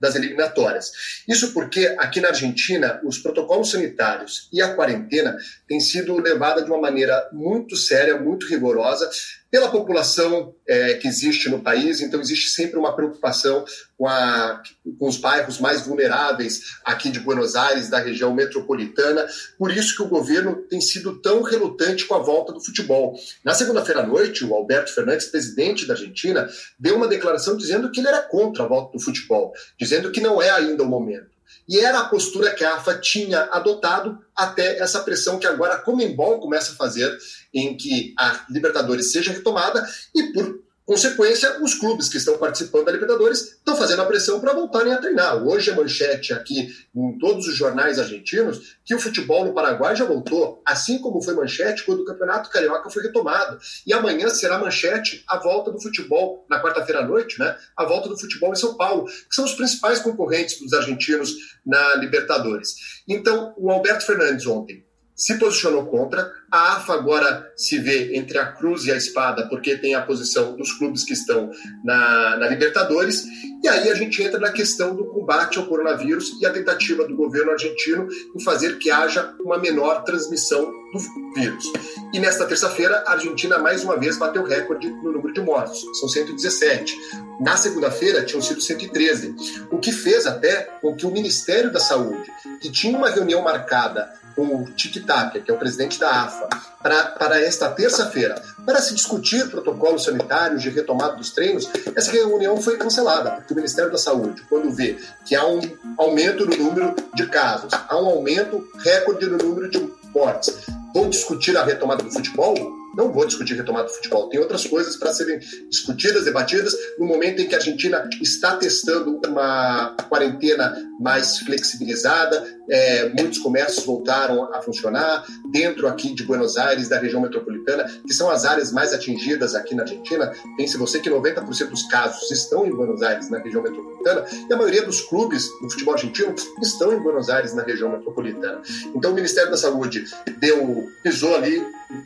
das 0.00 0.14
eliminatórias. 0.14 0.92
Isso 1.26 1.52
porque 1.52 1.94
aqui 1.98 2.20
na 2.20 2.28
Argentina 2.28 3.00
os 3.04 3.18
protocolos 3.18 3.70
sanitários 3.70 4.48
e 4.52 4.60
a 4.60 4.74
quarentena 4.74 5.36
têm 5.66 5.80
sido 5.80 6.20
levada 6.20 6.62
de 6.62 6.70
uma 6.70 6.80
maneira 6.80 7.28
muito 7.32 7.76
séria, 7.76 8.20
muito 8.20 8.46
rigorosa, 8.46 9.08
pela 9.50 9.70
população 9.70 10.54
é, 10.66 10.94
que 10.94 11.06
existe 11.06 11.48
no 11.48 11.60
país, 11.60 12.00
então 12.00 12.20
existe 12.20 12.50
sempre 12.50 12.78
uma 12.78 12.94
preocupação 12.94 13.64
com, 13.96 14.06
a, 14.06 14.62
com, 14.98 15.08
os 15.08 15.16
bairros 15.16 15.58
mais 15.60 15.82
vulneráveis 15.82 16.78
aqui 16.84 17.10
de 17.10 17.20
Buenos 17.20 17.54
Aires, 17.54 17.88
da 17.88 17.98
região 17.98 18.34
metropolitana. 18.34 19.26
Por 19.58 19.70
isso 19.70 19.96
que 19.96 20.02
o 20.02 20.08
governo 20.08 20.56
tem 20.68 20.80
sido 20.80 21.20
tão 21.20 21.42
relutante 21.42 22.04
com 22.04 22.14
a 22.14 22.18
volta 22.18 22.52
do 22.52 22.60
futebol. 22.60 23.16
Na 23.44 23.54
segunda-feira 23.54 24.00
à 24.00 24.06
noite, 24.06 24.44
o 24.44 24.54
Alberto 24.54 24.92
Fernandes, 24.92 25.26
presidente 25.26 25.86
da 25.86 25.94
Argentina, 25.94 26.48
deu 26.78 26.96
uma 26.96 27.08
declaração 27.08 27.56
dizendo 27.56 27.90
que 27.90 28.00
ele 28.00 28.08
era 28.08 28.22
contra 28.22 28.64
a 28.64 28.68
volta 28.68 28.96
do 28.96 29.02
futebol, 29.02 29.52
dizendo 29.78 30.10
que 30.10 30.20
não 30.20 30.42
é 30.42 30.50
ainda 30.50 30.82
o 30.82 30.86
momento. 30.86 31.35
E 31.68 31.78
era 31.78 32.00
a 32.00 32.08
postura 32.08 32.54
que 32.54 32.64
a 32.64 32.74
AFA 32.74 32.98
tinha 32.98 33.42
adotado 33.52 34.18
até 34.34 34.78
essa 34.78 35.00
pressão 35.00 35.38
que 35.38 35.46
agora 35.46 35.74
a 35.74 35.78
Comembol 35.78 36.40
começa 36.40 36.72
a 36.72 36.76
fazer 36.76 37.16
em 37.52 37.76
que 37.76 38.14
a 38.18 38.44
Libertadores 38.48 39.10
seja 39.10 39.32
retomada 39.32 39.84
e, 40.14 40.32
por 40.32 40.65
consequência, 40.86 41.60
os 41.60 41.74
clubes 41.74 42.08
que 42.08 42.16
estão 42.16 42.38
participando 42.38 42.84
da 42.84 42.92
Libertadores 42.92 43.40
estão 43.40 43.76
fazendo 43.76 44.02
a 44.02 44.06
pressão 44.06 44.40
para 44.40 44.54
voltarem 44.54 44.92
a 44.92 44.98
treinar. 44.98 45.44
Hoje 45.44 45.70
é 45.70 45.74
manchete 45.74 46.32
aqui 46.32 46.72
em 46.94 47.18
todos 47.18 47.48
os 47.48 47.56
jornais 47.56 47.98
argentinos 47.98 48.78
que 48.84 48.94
o 48.94 49.00
futebol 49.00 49.44
no 49.44 49.52
Paraguai 49.52 49.96
já 49.96 50.04
voltou, 50.04 50.62
assim 50.64 51.00
como 51.00 51.20
foi 51.20 51.34
manchete 51.34 51.84
quando 51.84 52.00
o 52.00 52.04
Campeonato 52.04 52.48
Carioca 52.50 52.88
foi 52.88 53.02
retomado. 53.02 53.58
E 53.84 53.92
amanhã 53.92 54.28
será 54.28 54.58
manchete 54.58 55.24
a 55.26 55.36
volta 55.38 55.72
do 55.72 55.82
futebol, 55.82 56.46
na 56.48 56.62
quarta-feira 56.62 57.00
à 57.00 57.04
noite, 57.06 57.38
né? 57.40 57.56
A 57.76 57.84
volta 57.84 58.08
do 58.08 58.16
futebol 58.16 58.52
em 58.52 58.56
São 58.56 58.76
Paulo, 58.76 59.06
que 59.06 59.34
são 59.34 59.44
os 59.44 59.54
principais 59.54 59.98
concorrentes 59.98 60.60
dos 60.60 60.72
argentinos 60.72 61.34
na 61.66 61.96
Libertadores. 61.96 63.02
Então, 63.08 63.52
o 63.58 63.72
Alberto 63.72 64.06
Fernandes 64.06 64.46
ontem 64.46 64.85
se 65.16 65.38
posicionou 65.38 65.86
contra. 65.86 66.30
A 66.52 66.76
AFA 66.76 66.92
agora 66.92 67.50
se 67.56 67.78
vê 67.78 68.16
entre 68.16 68.38
a 68.38 68.52
cruz 68.52 68.84
e 68.84 68.92
a 68.92 68.96
espada, 68.96 69.48
porque 69.48 69.76
tem 69.76 69.94
a 69.94 70.02
posição 70.02 70.54
dos 70.54 70.72
clubes 70.72 71.04
que 71.04 71.14
estão 71.14 71.50
na, 71.82 72.36
na, 72.36 72.48
Libertadores. 72.48 73.24
E 73.64 73.68
aí 73.68 73.90
a 73.90 73.94
gente 73.94 74.22
entra 74.22 74.38
na 74.38 74.52
questão 74.52 74.94
do 74.94 75.06
combate 75.06 75.58
ao 75.58 75.66
coronavírus 75.66 76.40
e 76.40 76.46
a 76.46 76.52
tentativa 76.52 77.06
do 77.08 77.16
governo 77.16 77.52
argentino 77.52 78.06
em 78.34 78.40
fazer 78.40 78.78
que 78.78 78.90
haja 78.90 79.34
uma 79.40 79.58
menor 79.58 80.04
transmissão 80.04 80.70
do 80.92 81.34
vírus. 81.34 81.64
E 82.12 82.20
nesta 82.20 82.46
terça-feira, 82.46 83.02
a 83.06 83.12
Argentina 83.12 83.58
mais 83.58 83.82
uma 83.82 83.98
vez 83.98 84.16
bateu 84.16 84.44
recorde 84.44 84.88
no 84.88 85.12
número 85.12 85.32
de 85.32 85.40
mortos, 85.40 85.84
são 85.98 86.08
117. 86.08 86.94
Na 87.40 87.56
segunda-feira, 87.56 88.24
tinham 88.24 88.40
sido 88.40 88.60
113, 88.60 89.34
o 89.70 89.78
que 89.78 89.92
fez 89.92 90.26
até 90.26 90.62
com 90.80 90.94
que 90.94 91.04
o 91.04 91.10
Ministério 91.10 91.72
da 91.72 91.80
Saúde, 91.80 92.30
que 92.60 92.70
tinha 92.70 92.96
uma 92.96 93.10
reunião 93.10 93.42
marcada 93.42 94.08
com 94.36 94.62
o 94.62 94.64
Tic 94.66 95.02
que 95.44 95.50
é 95.50 95.54
o 95.54 95.58
presidente 95.58 95.98
da 95.98 96.24
AFA, 96.24 96.48
para, 96.82 97.04
para 97.06 97.42
esta 97.42 97.70
terça-feira, 97.70 98.40
para 98.64 98.80
se 98.80 98.94
discutir 98.94 99.48
protocolos 99.48 100.04
sanitários 100.04 100.62
de 100.62 100.68
retomada 100.68 101.16
dos 101.16 101.30
treinos, 101.30 101.68
essa 101.96 102.12
reunião 102.12 102.60
foi 102.60 102.76
cancelada, 102.76 103.32
porque 103.32 103.54
o 103.54 103.56
Ministério 103.56 103.90
da 103.90 103.98
Saúde, 103.98 104.42
quando 104.48 104.70
vê 104.70 104.98
que 105.24 105.34
há 105.34 105.46
um 105.46 105.60
aumento 105.96 106.44
no 106.44 106.56
número 106.56 106.94
de 107.14 107.26
casos, 107.26 107.72
há 107.72 107.96
um 107.96 108.06
aumento 108.06 108.68
recorde 108.78 109.26
no 109.26 109.38
número 109.38 109.70
de 109.70 109.90
mortes, 110.14 110.54
vão 110.94 111.08
discutir 111.08 111.56
a 111.56 111.64
retomada 111.64 112.02
do 112.02 112.10
futebol, 112.10 112.54
não 112.96 113.12
vou 113.12 113.26
discutir 113.26 113.54
retomada 113.54 113.88
do 113.88 113.92
futebol. 113.92 114.30
Tem 114.30 114.40
outras 114.40 114.66
coisas 114.66 114.96
para 114.96 115.12
serem 115.12 115.38
discutidas, 115.68 116.24
debatidas, 116.24 116.74
no 116.98 117.04
momento 117.04 117.42
em 117.42 117.46
que 117.46 117.54
a 117.54 117.58
Argentina 117.58 118.08
está 118.22 118.56
testando 118.56 119.20
uma 119.26 119.94
quarentena 120.08 120.74
mais 120.98 121.38
flexibilizada, 121.40 122.55
é, 122.68 123.08
muitos 123.10 123.38
comércios 123.38 123.84
voltaram 123.84 124.52
a 124.54 124.60
funcionar 124.62 125.24
dentro 125.50 125.86
aqui 125.86 126.14
de 126.14 126.24
Buenos 126.24 126.56
Aires, 126.56 126.88
da 126.88 126.98
região 126.98 127.20
metropolitana, 127.20 127.84
que 128.06 128.12
são 128.12 128.30
as 128.30 128.44
áreas 128.44 128.72
mais 128.72 128.92
atingidas 128.92 129.54
aqui 129.54 129.74
na 129.74 129.82
Argentina. 129.82 130.32
Pense 130.56 130.76
você 130.76 130.98
que 130.98 131.10
90% 131.10 131.68
dos 131.68 131.84
casos 131.84 132.30
estão 132.30 132.66
em 132.66 132.70
Buenos 132.70 133.02
Aires, 133.02 133.30
na 133.30 133.38
região 133.38 133.62
metropolitana, 133.62 134.24
e 134.48 134.52
a 134.52 134.56
maioria 134.56 134.84
dos 134.84 135.00
clubes 135.00 135.48
do 135.60 135.70
futebol 135.70 135.94
argentino 135.94 136.34
estão 136.62 136.92
em 136.92 136.98
Buenos 137.00 137.28
Aires, 137.28 137.54
na 137.54 137.62
região 137.62 137.90
metropolitana. 137.90 138.60
Então 138.94 139.12
o 139.12 139.14
Ministério 139.14 139.50
da 139.50 139.56
Saúde 139.56 140.04
deu, 140.38 140.90
pisou 141.02 141.34
ali, 141.34 141.64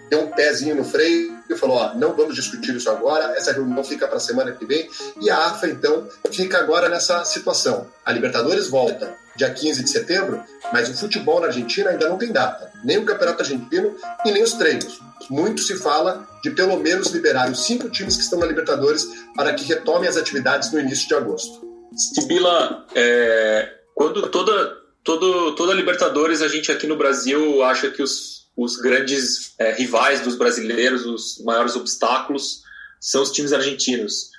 deu 0.08 0.22
um 0.22 0.30
pezinho 0.30 0.74
no 0.74 0.84
freio 0.84 1.38
e 1.48 1.56
falou: 1.56 1.76
ó, 1.76 1.94
não 1.94 2.14
vamos 2.14 2.34
discutir 2.34 2.74
isso 2.74 2.90
agora, 2.90 3.34
essa 3.36 3.52
reunião 3.52 3.82
fica 3.82 4.06
para 4.06 4.16
a 4.16 4.20
semana 4.20 4.52
que 4.52 4.64
vem. 4.64 4.88
E 5.20 5.30
a 5.30 5.46
AFA, 5.46 5.68
então, 5.68 6.08
fica 6.30 6.58
agora 6.58 6.88
nessa 6.88 7.24
situação. 7.24 7.86
A 8.04 8.12
Libertadores 8.12 8.68
volta 8.68 9.14
dia 9.40 9.50
15 9.50 9.82
de 9.82 9.90
setembro, 9.90 10.42
mas 10.72 10.88
o 10.90 10.94
futebol 10.94 11.40
na 11.40 11.46
Argentina 11.46 11.90
ainda 11.90 12.08
não 12.08 12.18
tem 12.18 12.30
data, 12.30 12.70
nem 12.84 12.98
o 12.98 13.04
Campeonato 13.04 13.42
Argentino 13.42 13.96
e 14.24 14.30
nem 14.30 14.42
os 14.42 14.52
treinos. 14.52 15.00
Muito 15.30 15.62
se 15.62 15.76
fala 15.76 16.28
de 16.42 16.50
pelo 16.50 16.76
menos 16.78 17.08
liberar 17.08 17.50
os 17.50 17.64
cinco 17.64 17.88
times 17.88 18.16
que 18.16 18.22
estão 18.22 18.38
na 18.38 18.46
Libertadores 18.46 19.06
para 19.34 19.54
que 19.54 19.64
retomem 19.64 20.08
as 20.08 20.16
atividades 20.16 20.70
no 20.72 20.80
início 20.80 21.08
de 21.08 21.14
agosto. 21.14 21.66
Sibila, 21.96 22.86
é, 22.94 23.72
quando 23.94 24.28
toda, 24.28 24.76
todo, 25.02 25.54
toda 25.54 25.72
Libertadores 25.72 26.42
a 26.42 26.48
gente 26.48 26.70
aqui 26.70 26.86
no 26.86 26.96
Brasil 26.96 27.62
acha 27.62 27.90
que 27.90 28.02
os, 28.02 28.50
os 28.56 28.76
grandes 28.76 29.54
é, 29.58 29.72
rivais 29.72 30.20
dos 30.20 30.36
brasileiros, 30.36 31.06
os 31.06 31.42
maiores 31.44 31.76
obstáculos, 31.76 32.62
são 33.00 33.22
os 33.22 33.32
times 33.32 33.52
argentinos. 33.52 34.30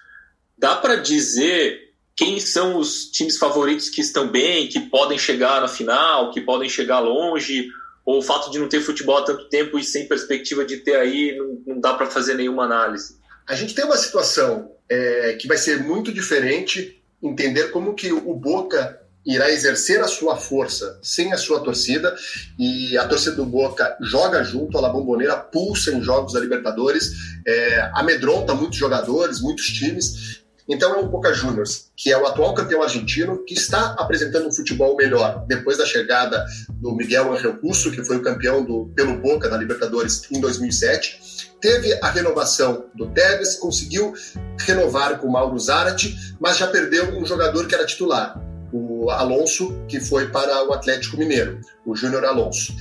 Dá 0.57 0.75
para 0.75 0.95
dizer 0.95 1.90
quem 2.21 2.39
são 2.39 2.77
os 2.77 3.05
times 3.05 3.35
favoritos 3.35 3.89
que 3.89 3.99
estão 3.99 4.27
bem, 4.27 4.67
que 4.67 4.79
podem 4.79 5.17
chegar 5.17 5.59
na 5.59 5.67
final, 5.67 6.29
que 6.29 6.39
podem 6.39 6.69
chegar 6.69 6.99
longe, 6.99 7.67
ou 8.05 8.19
o 8.19 8.21
fato 8.21 8.51
de 8.51 8.59
não 8.59 8.69
ter 8.69 8.79
futebol 8.79 9.17
há 9.17 9.23
tanto 9.23 9.49
tempo 9.49 9.79
e 9.79 9.83
sem 9.83 10.07
perspectiva 10.07 10.63
de 10.63 10.77
ter 10.77 10.97
aí, 10.97 11.35
não, 11.35 11.73
não 11.73 11.81
dá 11.81 11.95
para 11.95 12.05
fazer 12.05 12.35
nenhuma 12.35 12.65
análise? 12.65 13.17
A 13.49 13.55
gente 13.55 13.73
tem 13.73 13.85
uma 13.85 13.97
situação 13.97 14.71
é, 14.87 15.33
que 15.33 15.47
vai 15.47 15.57
ser 15.57 15.81
muito 15.81 16.13
diferente 16.13 17.01
entender 17.23 17.71
como 17.71 17.95
que 17.95 18.11
o 18.13 18.35
Boca 18.35 19.01
irá 19.25 19.49
exercer 19.49 19.99
a 19.99 20.07
sua 20.07 20.35
força 20.35 20.99
sem 21.01 21.33
a 21.33 21.37
sua 21.37 21.59
torcida. 21.61 22.15
E 22.59 22.95
a 22.99 23.07
torcida 23.07 23.35
do 23.35 23.45
Boca 23.47 23.97
joga 23.99 24.43
junto, 24.43 24.77
a 24.77 24.81
La 24.81 24.89
Bombonera 24.89 25.37
pulsa 25.37 25.91
em 25.91 26.03
jogos 26.03 26.33
da 26.33 26.39
Libertadores, 26.39 27.11
é, 27.47 27.91
amedronta 27.95 28.53
muitos 28.53 28.77
jogadores, 28.77 29.41
muitos 29.41 29.65
times 29.65 30.40
então 30.67 30.95
é 30.95 30.99
o 30.99 31.07
Boca 31.07 31.33
Juniors, 31.33 31.91
que 31.95 32.11
é 32.11 32.17
o 32.17 32.25
atual 32.25 32.53
campeão 32.53 32.81
argentino, 32.81 33.43
que 33.45 33.53
está 33.53 33.95
apresentando 33.97 34.47
um 34.47 34.51
futebol 34.51 34.95
melhor 34.95 35.45
depois 35.47 35.77
da 35.77 35.85
chegada 35.85 36.45
do 36.69 36.95
Miguel 36.95 37.33
Angel 37.33 37.57
Russo, 37.61 37.91
que 37.91 38.03
foi 38.03 38.17
o 38.17 38.21
campeão 38.21 38.63
do, 38.63 38.91
pelo 38.95 39.17
Boca 39.17 39.49
da 39.49 39.57
Libertadores 39.57 40.29
em 40.31 40.39
2007. 40.39 41.51
Teve 41.59 41.93
a 42.01 42.09
renovação 42.09 42.85
do 42.95 43.07
Tevez, 43.07 43.55
conseguiu 43.55 44.13
renovar 44.59 45.19
com 45.19 45.27
o 45.27 45.31
Mauro 45.31 45.59
Zarate, 45.59 46.15
mas 46.39 46.57
já 46.57 46.67
perdeu 46.67 47.17
um 47.17 47.25
jogador 47.25 47.67
que 47.67 47.75
era 47.75 47.85
titular, 47.85 48.39
o 48.71 49.09
Alonso, 49.09 49.73
que 49.87 49.99
foi 49.99 50.29
para 50.29 50.67
o 50.67 50.73
Atlético 50.73 51.17
Mineiro, 51.17 51.59
o 51.85 51.95
Júnior 51.95 52.25
Alonso. 52.25 52.73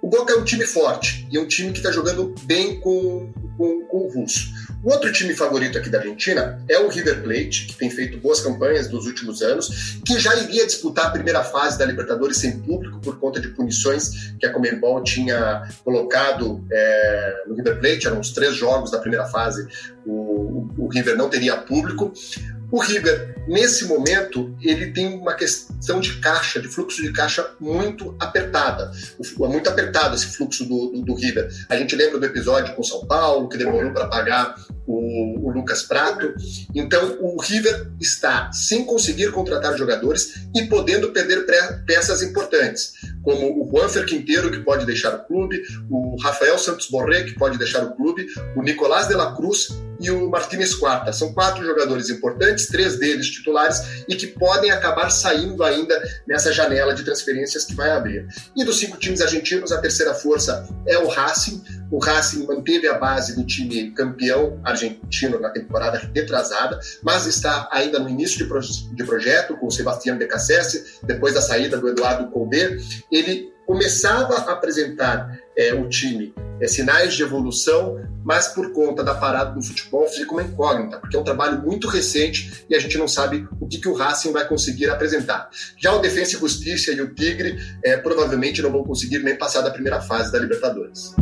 O 0.00 0.08
Boca 0.08 0.32
é 0.32 0.36
um 0.36 0.44
time 0.44 0.64
forte 0.64 1.26
e 1.30 1.38
um 1.38 1.46
time 1.46 1.72
que 1.72 1.78
está 1.78 1.90
jogando 1.90 2.34
bem 2.44 2.80
com, 2.80 3.32
com, 3.56 3.84
com 3.86 3.98
o 3.98 4.08
Russo. 4.12 4.48
O 4.82 4.92
outro 4.92 5.12
time 5.12 5.34
favorito 5.34 5.76
aqui 5.76 5.90
da 5.90 5.98
Argentina 5.98 6.62
é 6.68 6.78
o 6.78 6.88
River 6.88 7.22
Plate, 7.22 7.66
que 7.66 7.76
tem 7.76 7.90
feito 7.90 8.16
boas 8.18 8.40
campanhas 8.40 8.88
nos 8.88 9.06
últimos 9.06 9.42
anos, 9.42 9.98
que 10.04 10.18
já 10.20 10.36
iria 10.36 10.64
disputar 10.64 11.06
a 11.06 11.10
primeira 11.10 11.42
fase 11.42 11.76
da 11.76 11.84
Libertadores 11.84 12.38
sem 12.38 12.60
público 12.60 13.00
por 13.00 13.18
conta 13.18 13.40
de 13.40 13.48
punições 13.48 14.32
que 14.38 14.46
a 14.46 14.52
Comembol 14.52 15.02
tinha 15.02 15.68
colocado 15.84 16.64
é, 16.70 17.42
no 17.48 17.56
River 17.56 17.80
Plate. 17.80 18.06
Eram 18.06 18.20
os 18.20 18.30
três 18.30 18.54
jogos 18.54 18.92
da 18.92 18.98
primeira 18.98 19.26
fase, 19.26 19.66
o, 20.06 20.12
o, 20.12 20.70
o 20.78 20.88
River 20.88 21.16
não 21.16 21.28
teria 21.28 21.56
público. 21.56 22.12
O 22.70 22.80
River, 22.80 23.34
nesse 23.48 23.86
momento, 23.86 24.54
ele 24.60 24.92
tem 24.92 25.14
uma 25.14 25.32
questão 25.32 26.00
de 26.00 26.20
caixa, 26.20 26.60
de 26.60 26.68
fluxo 26.68 27.00
de 27.00 27.10
caixa 27.12 27.48
muito 27.58 28.14
apertada. 28.20 28.92
É 29.18 29.48
muito 29.48 29.70
apertado 29.70 30.14
esse 30.14 30.26
fluxo 30.26 30.66
do, 30.66 30.88
do, 30.90 31.02
do 31.02 31.14
River. 31.14 31.48
A 31.70 31.76
gente 31.76 31.96
lembra 31.96 32.18
do 32.18 32.26
episódio 32.26 32.74
com 32.74 32.82
São 32.82 33.06
Paulo, 33.06 33.48
que 33.48 33.56
demorou 33.56 33.90
para 33.92 34.06
pagar 34.08 34.54
o, 34.86 35.48
o, 35.48 35.50
Lucas 35.50 35.82
Prato. 35.82 36.34
Então, 36.74 37.16
o 37.22 37.40
River 37.40 37.90
está 37.98 38.52
sem 38.52 38.84
conseguir 38.84 39.32
contratar 39.32 39.76
jogadores 39.78 40.46
e 40.54 40.66
podendo 40.66 41.10
perder 41.10 41.46
peças 41.86 42.22
importantes, 42.22 42.92
como 43.22 43.64
o 43.64 43.70
Juanfer 43.70 44.04
Quinteiro, 44.04 44.50
que 44.50 44.60
pode 44.60 44.84
deixar 44.84 45.14
o 45.14 45.24
clube, 45.24 45.62
o 45.88 46.20
Rafael 46.20 46.58
Santos 46.58 46.90
Borré, 46.90 47.22
que 47.22 47.34
pode 47.34 47.56
deixar 47.56 47.82
o 47.82 47.96
clube, 47.96 48.26
o 48.54 48.62
Nicolás 48.62 49.08
de 49.08 49.14
la 49.14 49.34
Cruz 49.34 49.68
e 50.00 50.10
o 50.10 50.28
Martínez 50.28 50.74
Quarta. 50.74 51.12
São 51.12 51.32
quatro 51.32 51.64
jogadores 51.64 52.10
importantes, 52.10 52.66
três 52.66 52.98
deles 52.98 53.28
titulares 53.28 54.04
e 54.08 54.14
que 54.14 54.26
podem 54.26 54.70
acabar 54.70 55.10
saindo 55.10 55.62
ainda 55.64 56.00
nessa 56.26 56.52
janela 56.52 56.94
de 56.94 57.04
transferências 57.04 57.64
que 57.64 57.74
vai 57.74 57.90
abrir. 57.90 58.26
E 58.56 58.64
dos 58.64 58.78
cinco 58.78 58.96
times 58.96 59.20
argentinos, 59.20 59.72
a 59.72 59.78
terceira 59.78 60.14
força 60.14 60.68
é 60.86 60.98
o 60.98 61.08
Racing. 61.08 61.62
O 61.90 61.98
Racing 61.98 62.46
manteve 62.46 62.86
a 62.88 62.98
base 62.98 63.34
do 63.34 63.44
time 63.44 63.90
campeão 63.92 64.60
argentino 64.64 65.40
na 65.40 65.50
temporada 65.50 66.10
retrasada, 66.14 66.78
mas 67.02 67.26
está 67.26 67.68
ainda 67.72 67.98
no 67.98 68.08
início 68.08 68.38
de, 68.38 68.44
pro 68.44 68.60
de 68.60 69.04
projeto 69.04 69.56
com 69.56 69.66
o 69.66 69.70
Sebastião 69.70 70.18
Becassese, 70.18 70.98
depois 71.02 71.34
da 71.34 71.40
saída 71.40 71.78
do 71.78 71.88
Eduardo 71.88 72.30
Colbert. 72.30 72.78
Ele 73.10 73.52
começava 73.66 74.34
a 74.34 74.52
apresentar 74.52 75.38
é, 75.56 75.74
o 75.74 75.88
time 75.88 76.34
é, 76.60 76.66
sinais 76.66 77.14
de 77.14 77.22
evolução, 77.22 77.96
mas 78.24 78.48
por 78.48 78.72
conta 78.72 79.02
da 79.02 79.14
parada 79.14 79.52
do 79.52 79.62
futebol 79.62 80.06
fica 80.06 80.32
uma 80.32 80.42
incógnita, 80.42 80.98
porque 80.98 81.16
é 81.16 81.20
um 81.20 81.24
trabalho 81.24 81.62
muito 81.62 81.88
recente 81.88 82.64
e 82.68 82.74
a 82.74 82.78
gente 82.78 82.98
não 82.98 83.08
sabe 83.08 83.46
o 83.60 83.66
que, 83.66 83.78
que 83.78 83.88
o 83.88 83.94
Racing 83.94 84.32
vai 84.32 84.46
conseguir 84.46 84.90
apresentar. 84.90 85.48
Já 85.78 85.94
o 85.94 86.00
Defensa 86.00 86.36
e 86.36 86.40
Justiça 86.40 86.92
e 86.92 87.00
o 87.00 87.14
Tigre 87.14 87.56
é, 87.84 87.96
provavelmente 87.96 88.60
não 88.62 88.70
vão 88.70 88.84
conseguir 88.84 89.18
nem 89.20 89.36
passar 89.36 89.62
da 89.62 89.70
primeira 89.70 90.00
fase 90.00 90.32
da 90.32 90.38
Libertadores. 90.38 91.14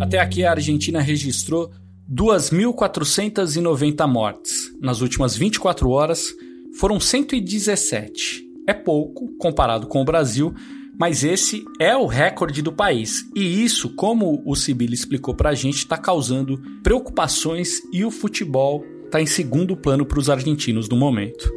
Até 0.00 0.18
aqui 0.18 0.44
a 0.44 0.50
Argentina 0.50 1.00
registrou 1.00 1.70
2.490 2.10 4.08
mortes. 4.08 4.72
Nas 4.80 5.00
últimas 5.00 5.36
24 5.36 5.88
horas 5.88 6.34
foram 6.78 6.98
117. 6.98 8.44
É 8.66 8.74
pouco 8.74 9.28
comparado 9.38 9.86
com 9.86 10.00
o 10.00 10.04
Brasil, 10.04 10.52
mas 11.00 11.24
esse 11.24 11.64
é 11.78 11.96
o 11.96 12.04
recorde 12.04 12.60
do 12.60 12.70
país. 12.70 13.24
E 13.34 13.64
isso, 13.64 13.88
como 13.96 14.42
o 14.44 14.54
Sibila 14.54 14.92
explicou 14.92 15.34
pra 15.34 15.54
gente, 15.54 15.78
está 15.78 15.96
causando 15.96 16.60
preocupações 16.82 17.80
e 17.90 18.04
o 18.04 18.10
futebol 18.10 18.84
está 19.06 19.18
em 19.18 19.24
segundo 19.24 19.74
plano 19.74 20.04
para 20.04 20.18
os 20.18 20.28
argentinos 20.28 20.90
no 20.90 20.96
momento. 20.96 21.50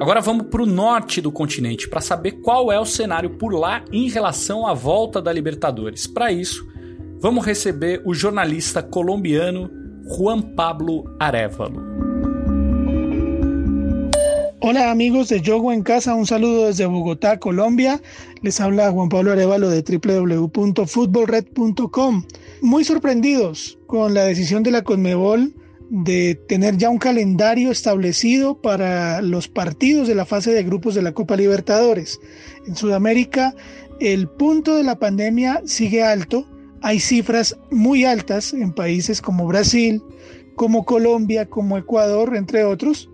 Agora 0.00 0.22
vamos 0.22 0.46
para 0.46 0.62
o 0.62 0.66
norte 0.66 1.20
do 1.20 1.30
continente 1.30 1.86
para 1.86 2.00
saber 2.00 2.40
qual 2.40 2.72
é 2.72 2.80
o 2.80 2.86
cenário 2.86 3.36
por 3.36 3.52
lá 3.52 3.84
em 3.92 4.08
relação 4.08 4.66
à 4.66 4.72
volta 4.72 5.20
da 5.20 5.30
Libertadores. 5.30 6.06
Para 6.06 6.32
isso, 6.32 6.66
vamos 7.20 7.44
receber 7.44 8.00
o 8.06 8.14
jornalista 8.14 8.82
colombiano 8.82 9.70
Juan 10.16 10.40
Pablo 10.40 11.04
Arevalo. 11.20 11.95
Hola 14.60 14.90
amigos 14.90 15.28
de 15.28 15.42
Yogo 15.42 15.70
en 15.70 15.82
Casa, 15.82 16.14
un 16.14 16.26
saludo 16.26 16.66
desde 16.66 16.86
Bogotá, 16.86 17.38
Colombia. 17.38 18.00
Les 18.40 18.58
habla 18.58 18.90
Juan 18.90 19.10
Pablo 19.10 19.32
Arevalo 19.32 19.68
de 19.68 19.82
www.futbolred.com. 19.82 22.24
Muy 22.62 22.84
sorprendidos 22.84 23.78
con 23.86 24.14
la 24.14 24.24
decisión 24.24 24.62
de 24.62 24.70
la 24.70 24.80
Conmebol 24.82 25.52
de 25.90 26.36
tener 26.48 26.78
ya 26.78 26.88
un 26.88 26.96
calendario 26.96 27.70
establecido 27.70 28.58
para 28.60 29.20
los 29.20 29.48
partidos 29.48 30.08
de 30.08 30.14
la 30.14 30.24
fase 30.24 30.52
de 30.52 30.64
grupos 30.64 30.94
de 30.94 31.02
la 31.02 31.12
Copa 31.12 31.36
Libertadores. 31.36 32.18
En 32.66 32.76
Sudamérica 32.76 33.54
el 34.00 34.26
punto 34.26 34.74
de 34.74 34.84
la 34.84 34.98
pandemia 34.98 35.60
sigue 35.66 36.02
alto, 36.02 36.46
hay 36.80 37.00
cifras 37.00 37.58
muy 37.70 38.04
altas 38.04 38.54
en 38.54 38.72
países 38.72 39.20
como 39.20 39.46
Brasil, 39.46 40.02
como 40.54 40.86
Colombia, 40.86 41.44
como 41.46 41.76
Ecuador, 41.76 42.36
entre 42.36 42.64
otros, 42.64 43.10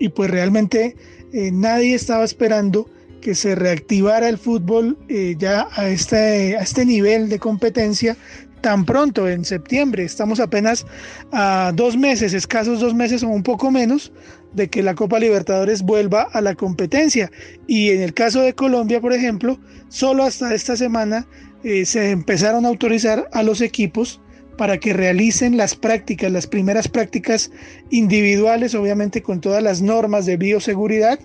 y 0.00 0.08
pues 0.08 0.28
realmente 0.30 0.96
eh, 1.32 1.52
nadie 1.52 1.94
estaba 1.94 2.24
esperando 2.24 2.90
que 3.20 3.36
se 3.36 3.54
reactivara 3.54 4.28
el 4.28 4.38
fútbol 4.38 4.98
eh, 5.08 5.36
ya 5.38 5.68
a 5.76 5.88
este, 5.88 6.56
a 6.56 6.62
este 6.62 6.84
nivel 6.84 7.28
de 7.28 7.38
competencia 7.38 8.16
tan 8.60 8.84
pronto, 8.84 9.28
en 9.28 9.44
septiembre. 9.44 10.04
Estamos 10.04 10.40
apenas 10.40 10.86
a 11.32 11.72
dos 11.74 11.96
meses, 11.96 12.34
escasos 12.34 12.80
dos 12.80 12.94
meses 12.94 13.22
o 13.22 13.28
un 13.28 13.42
poco 13.42 13.70
menos, 13.70 14.12
de 14.52 14.68
que 14.68 14.82
la 14.82 14.94
Copa 14.94 15.18
Libertadores 15.18 15.82
vuelva 15.82 16.22
a 16.22 16.40
la 16.40 16.54
competencia. 16.54 17.30
Y 17.66 17.90
en 17.90 18.02
el 18.02 18.14
caso 18.14 18.42
de 18.42 18.54
Colombia, 18.54 19.00
por 19.00 19.12
ejemplo, 19.12 19.58
solo 19.88 20.24
hasta 20.24 20.54
esta 20.54 20.76
semana 20.76 21.26
eh, 21.62 21.84
se 21.86 22.10
empezaron 22.10 22.64
a 22.64 22.68
autorizar 22.68 23.28
a 23.32 23.42
los 23.42 23.60
equipos 23.60 24.20
para 24.56 24.78
que 24.78 24.92
realicen 24.92 25.56
las 25.56 25.74
prácticas, 25.74 26.30
las 26.30 26.46
primeras 26.46 26.88
prácticas 26.88 27.50
individuales, 27.90 28.74
obviamente 28.74 29.22
con 29.22 29.40
todas 29.40 29.62
las 29.62 29.82
normas 29.82 30.26
de 30.26 30.36
bioseguridad, 30.36 31.18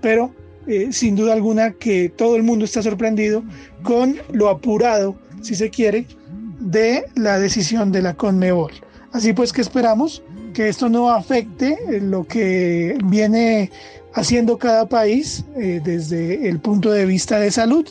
pero 0.00 0.34
eh, 0.66 0.88
sin 0.92 1.16
duda 1.16 1.32
alguna 1.32 1.72
que 1.72 2.08
todo 2.08 2.36
el 2.36 2.42
mundo 2.42 2.64
está 2.64 2.82
sorprendido 2.82 3.42
con 3.82 4.16
lo 4.32 4.48
apurado, 4.48 5.16
si 5.42 5.54
se 5.54 5.70
quiere, 5.70 6.06
de 6.60 7.04
la 7.14 7.38
decisión 7.38 7.92
de 7.92 8.02
la 8.02 8.14
Conmebol. 8.14 8.72
Así 9.12 9.32
pues 9.32 9.52
que 9.52 9.60
esperamos 9.60 10.22
que 10.54 10.68
esto 10.68 10.88
no 10.88 11.10
afecte 11.10 11.76
lo 12.00 12.24
que 12.24 12.96
viene 13.04 13.70
haciendo 14.14 14.58
cada 14.58 14.88
país 14.88 15.44
eh, 15.56 15.80
desde 15.84 16.48
el 16.48 16.60
punto 16.60 16.90
de 16.90 17.04
vista 17.04 17.38
de 17.38 17.50
salud 17.50 17.86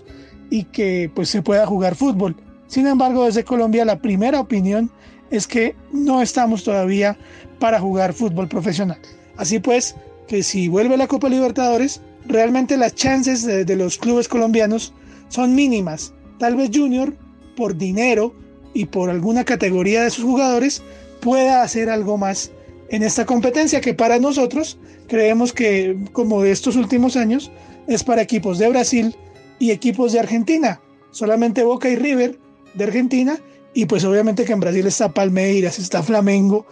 y 0.49 0.63
que 0.65 1.11
pues 1.13 1.29
se 1.29 1.41
pueda 1.41 1.65
jugar 1.65 1.95
fútbol. 1.95 2.35
Sin 2.73 2.87
embargo, 2.87 3.25
desde 3.25 3.43
Colombia 3.43 3.85
la 3.85 3.99
primera 3.99 4.39
opinión 4.39 4.89
es 5.29 5.45
que 5.45 5.75
no 5.91 6.23
estamos 6.23 6.63
todavía 6.63 7.15
para 7.59 7.79
jugar 7.79 8.13
fútbol 8.13 8.47
profesional. 8.47 8.97
Así 9.37 9.59
pues, 9.59 9.95
que 10.27 10.41
si 10.41 10.69
vuelve 10.69 10.97
la 10.97 11.05
Copa 11.05 11.29
Libertadores, 11.29 12.01
realmente 12.25 12.75
las 12.75 12.95
chances 12.95 13.43
de, 13.45 13.75
los 13.75 13.99
clubes 13.99 14.27
colombianos 14.27 14.91
son 15.29 15.53
mínimas. 15.53 16.15
Tal 16.39 16.55
vez 16.55 16.71
Junior, 16.73 17.15
por 17.55 17.77
dinero, 17.77 18.33
y 18.73 18.85
por 18.85 19.11
alguna 19.11 19.43
categoría 19.43 20.01
de 20.01 20.09
sus 20.09 20.25
jugadores 20.25 20.81
pueda 21.21 21.61
hacer 21.61 21.91
algo 21.91 22.17
más 22.17 22.49
en 22.89 23.03
esta 23.03 23.27
competencia 23.27 23.81
que 23.81 23.93
para 23.93 24.17
nosotros 24.17 24.79
creemos 25.07 25.53
que 25.53 25.95
como 26.11 26.41
de 26.41 26.49
estos 26.49 26.75
últimos 26.75 27.17
años 27.17 27.51
es 27.85 28.03
para 28.03 28.23
equipos 28.23 28.57
de 28.57 28.69
Brasil 28.69 29.15
y 29.59 29.69
equipos 29.69 30.11
de 30.11 30.21
Argentina, 30.21 30.81
solamente 31.11 31.63
Boca 31.63 31.87
y 31.87 31.97
River 31.97 32.41
de 32.73 32.83
Argentina 32.83 33.39
y 33.73 33.85
pues 33.85 34.03
obviamente 34.03 34.45
que 34.45 34.53
en 34.53 34.59
Brasil 34.59 34.85
está 34.85 35.09
Palmeiras, 35.09 35.79
está 35.79 36.03
Flamengo 36.03 36.67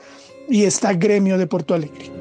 y 0.47 0.63
está 0.63 0.93
Gremio 0.93 1.37
de 1.37 1.47
Porto 1.47 1.73
Alegre. 1.73 2.11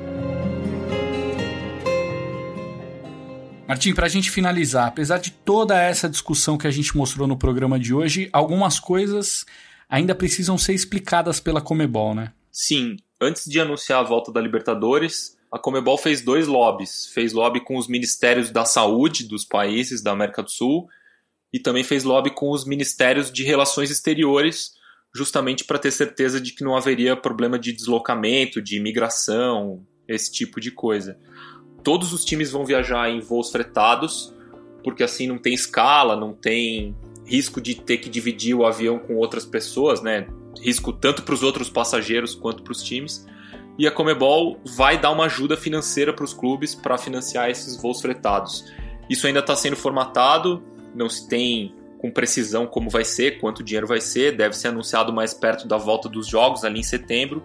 Martim, 3.69 3.95
para 3.95 4.07
a 4.07 4.11
gente 4.11 4.31
finalizar, 4.31 4.89
apesar 4.89 5.21
de 5.21 5.31
toda 5.31 5.81
essa 5.81 6.09
discussão 6.09 6.59
que 6.59 6.67
a 6.67 6.71
gente 6.73 6.97
mostrou 6.97 7.29
no 7.29 7.37
programa 7.37 7.79
de 7.79 7.95
hoje, 7.95 8.29
algumas 8.33 8.81
coisas 8.81 9.47
ainda 9.89 10.13
precisam 10.13 10.59
ser 10.59 10.73
explicadas 10.73 11.39
pela 11.39 11.61
Comebol, 11.61 12.15
né? 12.15 12.33
Sim. 12.51 12.97
Antes 13.21 13.45
de 13.45 13.61
anunciar 13.61 14.01
a 14.01 14.03
volta 14.03 14.33
da 14.33 14.41
Libertadores, 14.41 15.39
a 15.53 15.59
Comebol 15.59 15.97
fez 15.99 16.21
dois 16.21 16.49
lobbies. 16.49 17.07
Fez 17.15 17.33
lobby 17.33 17.61
com 17.61 17.77
os 17.77 17.87
ministérios 17.87 18.51
da 18.51 18.65
saúde 18.65 19.29
dos 19.29 19.45
países 19.45 20.03
da 20.03 20.11
América 20.11 20.43
do 20.43 20.51
Sul 20.51 20.89
e 21.53 21.59
também 21.59 21.83
fez 21.83 22.05
lobby 22.05 22.31
com 22.31 22.51
os 22.51 22.65
ministérios 22.65 23.31
de 23.31 23.43
relações 23.43 23.91
exteriores, 23.91 24.73
justamente 25.15 25.65
para 25.65 25.79
ter 25.79 25.91
certeza 25.91 26.41
de 26.41 26.53
que 26.53 26.63
não 26.63 26.77
haveria 26.77 27.17
problema 27.17 27.59
de 27.59 27.73
deslocamento, 27.73 28.63
de 28.63 28.77
imigração, 28.77 29.85
esse 30.07 30.31
tipo 30.31 30.61
de 30.61 30.71
coisa. 30.71 31.19
Todos 31.83 32.13
os 32.13 32.25
times 32.25 32.51
vão 32.51 32.65
viajar 32.65 33.11
em 33.11 33.21
voos 33.21 33.51
fretados, 33.51 34.35
porque 34.85 35.03
assim 35.03 35.27
não 35.27 35.39
tem 35.39 35.55
escala, 35.55 36.17
não 36.17 36.33
tem 36.33 36.95
risco 37.27 37.61
de 37.61 37.75
ter 37.75 37.99
que 37.99 38.09
dividir 38.09 38.55
o 38.55 38.67
avião 38.67 38.99
com 38.99 39.17
outras 39.17 39.45
pessoas, 39.45 40.03
né? 40.03 40.27
Risco 40.61 40.93
tanto 40.93 41.23
para 41.23 41.35
os 41.35 41.43
outros 41.43 41.71
passageiros 41.71 42.35
quanto 42.35 42.63
para 42.63 42.73
os 42.73 42.83
times. 42.83 43.25
E 43.79 43.87
a 43.87 43.91
Comebol 43.91 44.61
vai 44.77 45.01
dar 45.01 45.11
uma 45.11 45.25
ajuda 45.25 45.57
financeira 45.57 46.13
para 46.13 46.25
os 46.25 46.35
clubes 46.35 46.75
para 46.75 46.99
financiar 46.99 47.49
esses 47.49 47.81
voos 47.81 48.01
fretados. 48.01 48.65
Isso 49.09 49.27
ainda 49.27 49.41
está 49.41 49.57
sendo 49.57 49.77
formatado, 49.77 50.63
não 50.95 51.09
se 51.09 51.29
tem 51.29 51.75
com 51.99 52.11
precisão 52.11 52.67
como 52.67 52.89
vai 52.89 53.05
ser, 53.05 53.39
quanto 53.39 53.63
dinheiro 53.63 53.87
vai 53.87 54.01
ser, 54.01 54.37
deve 54.37 54.57
ser 54.57 54.69
anunciado 54.69 55.13
mais 55.13 55.35
perto 55.35 55.69
da 55.69 55.77
volta 55.77 56.09
dos 56.09 56.27
jogos, 56.27 56.65
ali 56.65 56.81
em 56.81 56.83
setembro, 56.83 57.43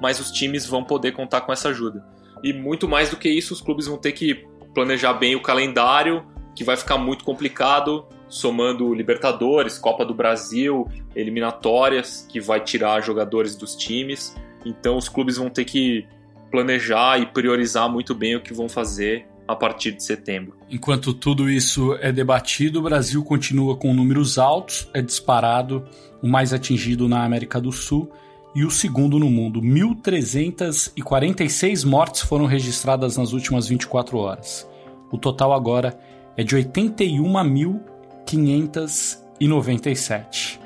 mas 0.00 0.18
os 0.18 0.30
times 0.30 0.66
vão 0.66 0.82
poder 0.82 1.12
contar 1.12 1.42
com 1.42 1.52
essa 1.52 1.68
ajuda. 1.68 2.02
E 2.42 2.52
muito 2.52 2.88
mais 2.88 3.10
do 3.10 3.16
que 3.16 3.28
isso, 3.28 3.52
os 3.52 3.60
clubes 3.60 3.86
vão 3.86 3.98
ter 3.98 4.12
que 4.12 4.46
planejar 4.72 5.12
bem 5.14 5.36
o 5.36 5.42
calendário, 5.42 6.24
que 6.54 6.64
vai 6.64 6.76
ficar 6.76 6.96
muito 6.96 7.24
complicado, 7.24 8.06
somando 8.28 8.94
Libertadores, 8.94 9.78
Copa 9.78 10.04
do 10.04 10.14
Brasil, 10.14 10.88
eliminatórias, 11.14 12.26
que 12.28 12.40
vai 12.40 12.60
tirar 12.60 13.02
jogadores 13.02 13.56
dos 13.56 13.76
times. 13.76 14.34
Então 14.64 14.96
os 14.96 15.08
clubes 15.08 15.36
vão 15.36 15.50
ter 15.50 15.64
que 15.64 16.06
planejar 16.50 17.20
e 17.20 17.26
priorizar 17.26 17.90
muito 17.90 18.14
bem 18.14 18.36
o 18.36 18.40
que 18.40 18.54
vão 18.54 18.68
fazer 18.68 19.26
a 19.48 19.56
partir 19.56 19.90
de 19.92 20.04
setembro. 20.04 20.52
Enquanto 20.70 21.14
tudo 21.14 21.48
isso 21.48 21.94
é 22.02 22.12
debatido, 22.12 22.80
o 22.80 22.82
Brasil 22.82 23.24
continua 23.24 23.74
com 23.76 23.94
números 23.94 24.38
altos, 24.38 24.90
é 24.92 25.00
disparado 25.00 25.86
o 26.22 26.28
mais 26.28 26.52
atingido 26.52 27.08
na 27.08 27.24
América 27.24 27.58
do 27.58 27.72
Sul 27.72 28.12
e 28.54 28.62
o 28.64 28.70
segundo 28.70 29.18
no 29.18 29.30
mundo. 29.30 29.62
1.346 29.62 31.86
mortes 31.86 32.20
foram 32.20 32.44
registradas 32.44 33.16
nas 33.16 33.32
últimas 33.32 33.66
24 33.68 34.18
horas. 34.18 34.68
O 35.10 35.16
total 35.16 35.54
agora 35.54 35.98
é 36.36 36.44
de 36.44 36.54
81 36.54 37.42
mil 37.44 37.80
597. 38.26 40.60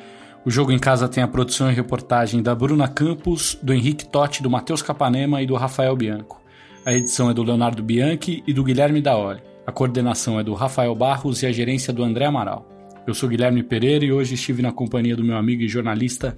O 0.45 0.51
jogo 0.51 0.73
em 0.73 0.79
casa 0.79 1.09
tem 1.09 1.23
a 1.23 1.29
produção 1.29 1.71
e 1.71 1.75
reportagem 1.75 2.43
da 2.43 2.53
Bruna 2.53 2.89
Campos, 2.89 3.57
do 3.63 3.73
Henrique 3.73 4.05
Totti, 4.05 4.43
do 4.43 4.51
Matheus 4.51 4.83
Capanema 4.83 5.41
e 5.41 5.47
do 5.47 5.55
Rafael 5.55 5.95
Bianco. 5.95 6.42
A 6.85 6.93
edição 6.93 7.31
é 7.31 7.35
do 7.35 7.45
Leonardo 7.45 7.81
Bianchi 7.81 8.43
e 8.45 8.53
do 8.53 8.65
Guilherme 8.65 9.01
Daoli. 9.01 9.41
A 9.65 9.71
coordenação 9.71 10.41
é 10.41 10.43
do 10.43 10.53
Rafael 10.53 10.93
Barros 10.97 11.41
e 11.43 11.47
a 11.47 11.53
gerência 11.53 11.93
do 11.93 12.03
André 12.03 12.25
Amaral. 12.25 12.69
Eu 13.07 13.15
sou 13.15 13.29
Guilherme 13.29 13.63
Pereira 13.63 14.05
e 14.05 14.13
hoje 14.13 14.35
estive 14.35 14.63
na 14.63 14.73
companhia 14.73 15.15
do 15.15 15.23
meu 15.23 15.37
amigo 15.37 15.63
e 15.63 15.69
jornalista 15.69 16.37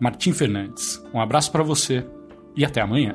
Martim 0.00 0.32
Fernandes. 0.32 1.02
Um 1.12 1.20
abraço 1.20 1.52
para 1.52 1.62
você 1.62 2.06
e 2.56 2.64
até 2.64 2.80
amanhã. 2.80 3.14